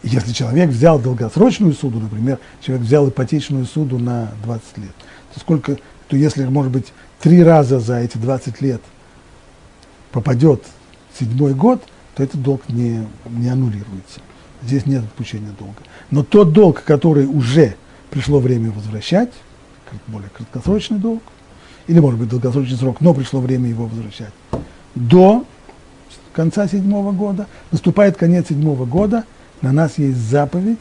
[0.03, 4.95] Если человек взял долгосрочную суду, например, человек взял ипотечную суду на 20 лет,
[5.35, 5.77] то сколько,
[6.09, 8.81] то если, может быть, три раза за эти 20 лет
[10.11, 10.65] попадет
[11.17, 11.83] седьмой год,
[12.17, 14.21] то этот долг не, не аннулируется.
[14.63, 15.83] Здесь нет отпущения долга.
[16.11, 17.77] Но тот долг, который уже
[18.11, 19.33] пришло время возвращать,
[20.07, 21.23] более краткосрочный долг,
[21.87, 24.33] или, может быть, долгосрочный срок, но пришло время его возвращать,
[24.95, 25.45] до
[26.33, 29.25] конца седьмого года, наступает конец седьмого года,
[29.63, 30.79] на нас есть заповедь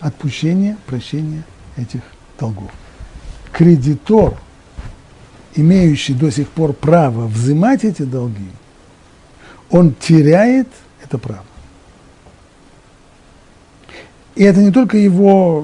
[0.00, 1.44] отпущения, прощения
[1.76, 2.00] этих
[2.38, 2.70] долгов.
[3.52, 4.38] Кредитор,
[5.54, 8.50] имеющий до сих пор право взимать эти долги,
[9.70, 10.68] он теряет
[11.02, 11.44] это право.
[14.34, 15.58] И это не только его,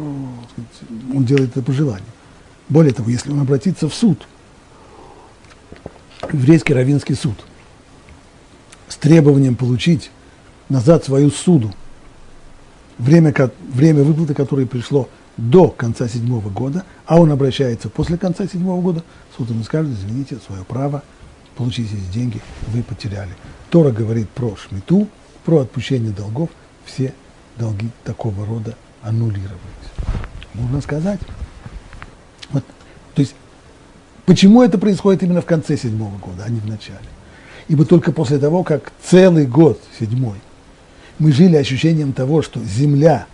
[1.15, 2.07] он делает это по желанию.
[2.69, 4.27] Более того, если он обратится в суд,
[6.33, 7.37] еврейский равинский суд,
[8.89, 10.11] с требованием получить
[10.69, 11.73] назад свою суду,
[12.99, 13.33] время,
[13.73, 19.05] время выплаты которой пришло до конца седьмого года, а он обращается после конца седьмого года,
[19.37, 21.03] суд ему скажет, извините, свое право,
[21.57, 23.31] получить эти деньги вы потеряли.
[23.71, 25.09] Тора говорит про шмиту,
[25.45, 26.51] про отпущение долгов,
[26.85, 27.15] все
[27.59, 29.57] долги такого рода аннулировались.
[30.55, 31.21] Можно сказать,
[32.51, 32.65] вот,
[33.15, 33.35] то есть,
[34.25, 36.99] почему это происходит именно в конце седьмого года, а не в начале?
[37.69, 40.37] Ибо только после того, как целый год, седьмой,
[41.19, 43.27] мы жили ощущением того, что земля,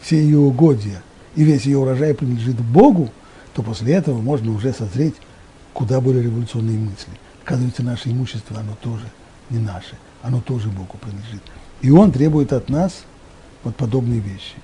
[0.00, 1.02] все ее угодья
[1.36, 3.10] и весь ее урожай принадлежит Богу,
[3.54, 5.14] то после этого можно уже созреть
[5.72, 7.12] куда более революционные мысли.
[7.44, 9.04] Оказывается, наше имущество, оно тоже
[9.50, 11.42] не наше, оно тоже Богу принадлежит.
[11.80, 13.04] И Он требует от нас
[13.62, 14.54] вот подобные вещи.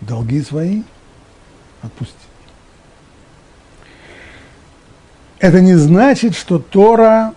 [0.00, 0.82] Долги свои
[1.82, 2.16] отпустить.
[5.38, 7.34] Это не значит, что Тора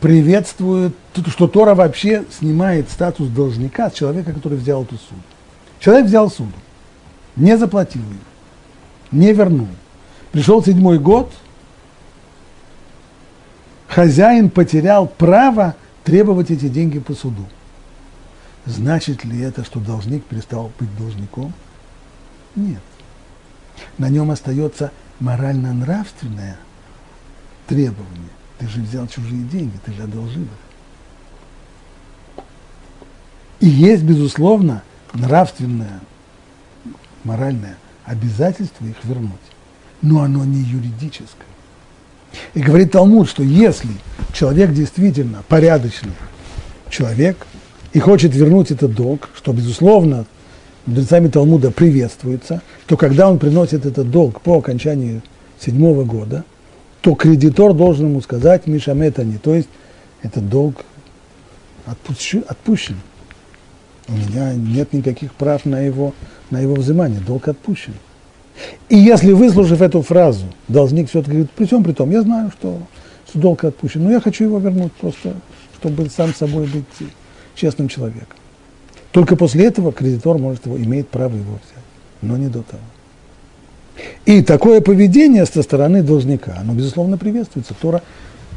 [0.00, 0.94] приветствует,
[1.28, 5.22] что Тора вообще снимает статус должника с человека, который взял эту суду.
[5.80, 6.52] Человек взял суду,
[7.36, 8.18] не заплатил ее,
[9.10, 9.68] не вернул.
[10.32, 11.32] Пришел седьмой год,
[13.88, 17.46] хозяин потерял право требовать эти деньги по суду.
[18.66, 21.52] Значит ли это, что должник перестал быть должником?
[22.56, 22.80] Нет.
[23.98, 26.56] На нем остается морально-нравственное
[27.66, 28.30] требование.
[28.58, 30.48] Ты же взял чужие деньги, ты же одолжил их.
[33.60, 36.00] И есть, безусловно, нравственное,
[37.22, 39.32] моральное обязательство их вернуть.
[40.02, 41.46] Но оно не юридическое.
[42.54, 43.90] И говорит Талмуд, что если
[44.32, 46.12] человек действительно порядочный
[46.90, 47.46] человек
[47.94, 50.26] и хочет вернуть этот долг, что, безусловно,
[50.84, 55.22] мудрецами Талмуда приветствуется, то когда он приносит этот долг по окончании
[55.58, 56.44] седьмого года,
[57.00, 59.68] то кредитор должен ему сказать Мишаметани, то есть
[60.22, 60.84] этот долг
[61.86, 62.96] отпущен.
[64.08, 66.14] У меня нет никаких прав на его,
[66.50, 67.94] на его взимание, долг отпущен.
[68.88, 72.78] И если, выслушав эту фразу, должник все-таки говорит, при всем при том, я знаю, что,
[73.28, 75.34] что долг отпущен, но я хочу его вернуть просто,
[75.78, 76.84] чтобы сам собой быть
[77.54, 78.36] честным человеком.
[79.12, 81.84] Только после этого кредитор может его, имеет право его взять,
[82.20, 82.82] но не до того.
[84.24, 87.74] И такое поведение со стороны должника, оно, безусловно, приветствуется.
[87.80, 88.02] Тора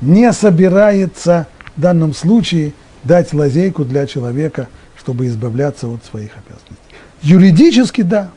[0.01, 2.73] не собирается в данном случае
[3.03, 4.67] дать лазейку для человека,
[4.97, 6.75] чтобы избавляться от своих обязанностей.
[7.21, 8.31] Юридически, да,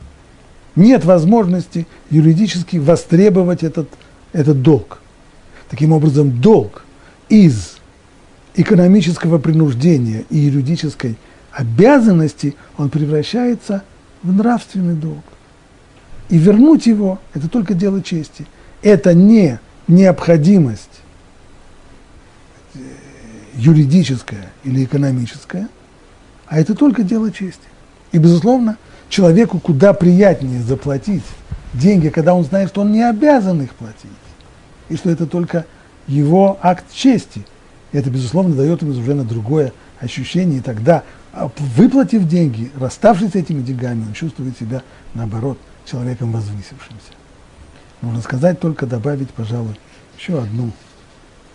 [0.75, 3.89] нет возможности юридически востребовать этот,
[4.31, 5.01] этот долг.
[5.69, 6.85] Таким образом, долг
[7.29, 7.70] из
[8.55, 11.17] экономического принуждения и юридической
[11.51, 13.83] обязанности, он превращается
[14.23, 15.23] в нравственный долг.
[16.29, 18.45] И вернуть его– это только дело чести.
[18.81, 21.01] Это не необходимость
[22.73, 22.79] э,
[23.55, 25.67] юридическая или экономическая,
[26.47, 27.67] а это только дело чести.
[28.11, 28.77] И, безусловно,
[29.09, 31.23] человеку куда приятнее заплатить
[31.73, 34.11] деньги, когда он знает, что он не обязан их платить,
[34.89, 35.65] и что это только
[36.07, 37.45] его акт чести.
[37.91, 43.61] Это, безусловно, дает уже на другое ощущение, и тогда, а, выплатив деньги, расставшись с этими
[43.61, 44.81] деньгами, он чувствует себя,
[45.13, 47.13] наоборот, человеком возвысившимся.
[48.01, 49.75] Можно сказать только, добавить, пожалуй,
[50.17, 50.71] еще одну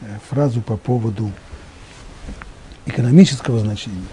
[0.00, 1.30] э, фразу по поводу
[2.84, 4.06] экономического значения.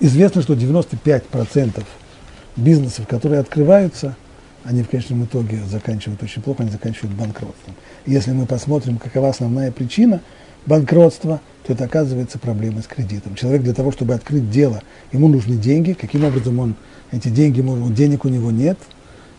[0.00, 1.84] Известно, что 95%
[2.56, 4.16] бизнесов, которые открываются,
[4.64, 7.74] они в конечном итоге заканчивают очень плохо, они заканчивают банкротством.
[8.06, 10.20] Если мы посмотрим, какова основная причина
[10.66, 13.34] банкротства, то это оказывается проблемой с кредитом.
[13.34, 14.82] Человек для того, чтобы открыть дело,
[15.12, 15.92] ему нужны деньги.
[15.92, 16.74] Каким образом он
[17.10, 18.78] эти деньги, денег у него нет,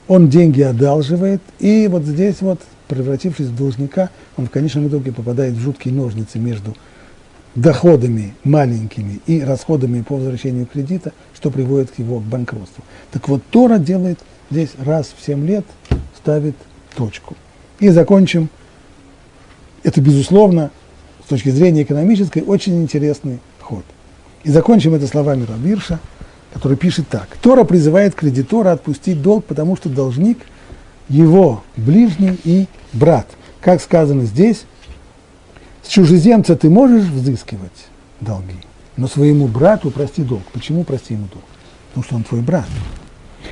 [0.07, 5.53] он деньги одалживает, и вот здесь вот, превратившись в должника, он в конечном итоге попадает
[5.53, 6.75] в жуткие ножницы между
[7.53, 12.83] доходами маленькими и расходами по возвращению кредита, что приводит его к банкротству.
[13.11, 14.19] Так вот, Тора делает
[14.49, 15.65] здесь раз в 7 лет,
[16.17, 16.55] ставит
[16.95, 17.35] точку.
[17.79, 18.49] И закончим.
[19.83, 20.71] Это, безусловно,
[21.25, 23.85] с точки зрения экономической, очень интересный ход.
[24.43, 25.99] И закончим это словами Рабирша,
[26.53, 27.27] который пишет так.
[27.41, 30.39] Тора призывает кредитора отпустить долг, потому что должник–
[31.09, 33.27] его ближний и брат.
[33.59, 34.63] Как сказано здесь,
[35.83, 37.87] с чужеземца ты можешь взыскивать
[38.21, 38.55] долги,
[38.95, 40.43] но своему брату прости долг.
[40.53, 41.43] Почему прости ему долг?
[41.89, 42.67] Потому что он твой брат.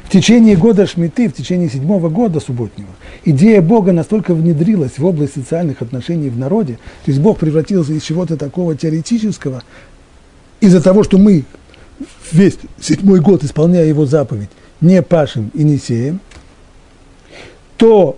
[0.07, 2.87] В течение года Шмиты, в течение седьмого года субботнего,
[3.25, 8.03] идея Бога настолько внедрилась в область социальных отношений в народе, то есть Бог превратился из
[8.03, 9.63] чего-то такого теоретического,
[10.61, 11.43] из-за того, что мы
[12.31, 14.47] весь седьмой год, исполняя его заповедь,
[14.79, 16.21] не пашем и не сеем,
[17.75, 18.17] то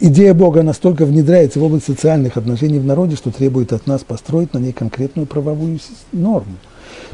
[0.00, 4.52] идея Бога настолько внедряется в область социальных отношений в народе, что требует от нас построить
[4.52, 5.78] на ней конкретную правовую
[6.12, 6.56] норму.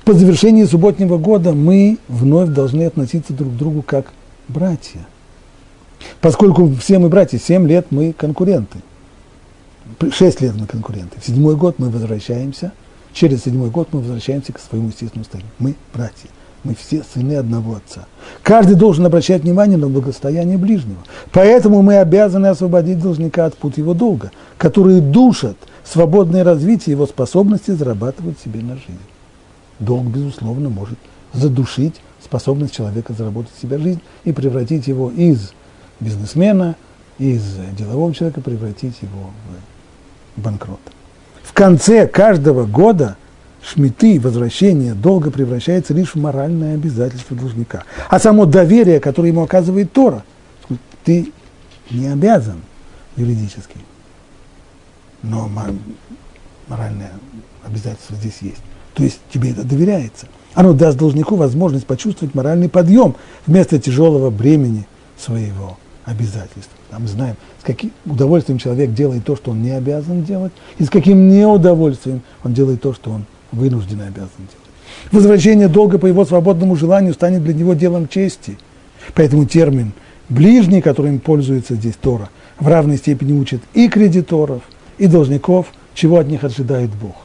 [0.04, 4.12] По завершении субботнего года мы вновь должны относиться друг к другу как
[4.48, 5.00] братья.
[6.20, 8.78] Поскольку все мы братья, семь лет мы конкуренты.
[10.10, 11.18] шесть лет мы конкуренты.
[11.20, 12.72] В седьмой год мы возвращаемся,
[13.12, 15.52] через седьмой год мы возвращаемся к своему естественному состоянию.
[15.58, 16.28] Мы братья.
[16.64, 18.06] Мы все сыны одного отца.
[18.42, 20.98] Каждый должен обращать внимание на благосостояние ближнего.
[21.30, 27.72] Поэтому мы обязаны освободить должника от пут его долга, которые душат свободное развитие его способности
[27.72, 28.98] зарабатывать себе на жизнь.
[29.84, 30.98] Долг, безусловно, может
[31.32, 35.52] задушить способность человека заработать себе жизнь и превратить его из
[36.00, 36.76] бизнесмена,
[37.18, 37.42] из
[37.76, 39.30] делового человека, превратить его
[40.36, 40.90] в банкрота.
[41.42, 43.16] В конце каждого года–
[43.64, 47.84] шмиты, возвращение долга превращается лишь в моральное обязательство должника.
[48.08, 50.24] А само доверие, которое ему оказывает Тора,
[51.04, 51.32] ты
[51.90, 52.62] не обязан
[53.16, 53.76] юридически,
[55.22, 55.48] но
[56.68, 57.12] моральное
[57.64, 58.62] обязательство здесь есть.
[58.94, 60.26] То есть тебе это доверяется.
[60.54, 63.16] Оно даст должнику возможность почувствовать моральный подъем
[63.46, 64.86] вместо тяжелого бремени
[65.18, 66.78] своего обязательства.
[66.90, 70.84] А мы знаем, с каким удовольствием человек делает то, что он не обязан делать, и
[70.84, 75.10] с каким неудовольствием он делает то, что он вынужденно обязан делать.
[75.10, 78.58] Возвращение долга по его свободному желанию станет для него делом чести.
[79.14, 79.92] Поэтому термин
[80.28, 82.30] «ближний», которым пользуется здесь Тора,
[82.60, 84.62] в равной степени учит и кредиторов,
[84.98, 87.16] и должников, чего от них ожидает Бог.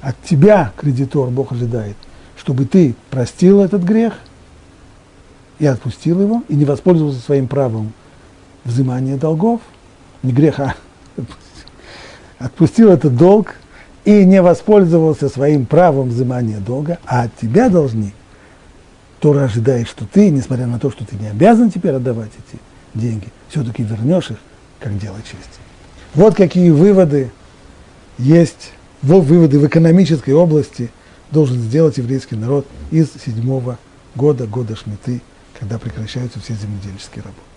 [0.00, 1.96] От тебя, кредитор, Бог ожидает,
[2.36, 4.14] чтобы ты простил этот грех
[5.58, 7.92] и отпустил его, и не воспользовался своим правом
[8.64, 9.60] взимания долгов,
[10.22, 10.74] не греха,
[12.38, 12.90] отпустил.
[12.90, 13.56] Этот долг
[14.04, 18.12] и не воспользовался своим правом взимания долга, а от тебя должны,
[19.20, 22.60] Тора ожидает, что ты, несмотря на то, что ты не обязан теперь отдавать эти
[22.94, 24.38] деньги, все-таки вернешь их,
[24.78, 25.60] как дело чести.
[26.14, 27.30] Вот какие выводы
[28.16, 28.72] есть,
[29.02, 30.90] выводы в экономической области
[31.30, 33.78] должен сделать еврейский народ из седьмого
[34.14, 35.20] года, года Шмиты,
[35.58, 37.47] когда прекращаются все земледельческие работы.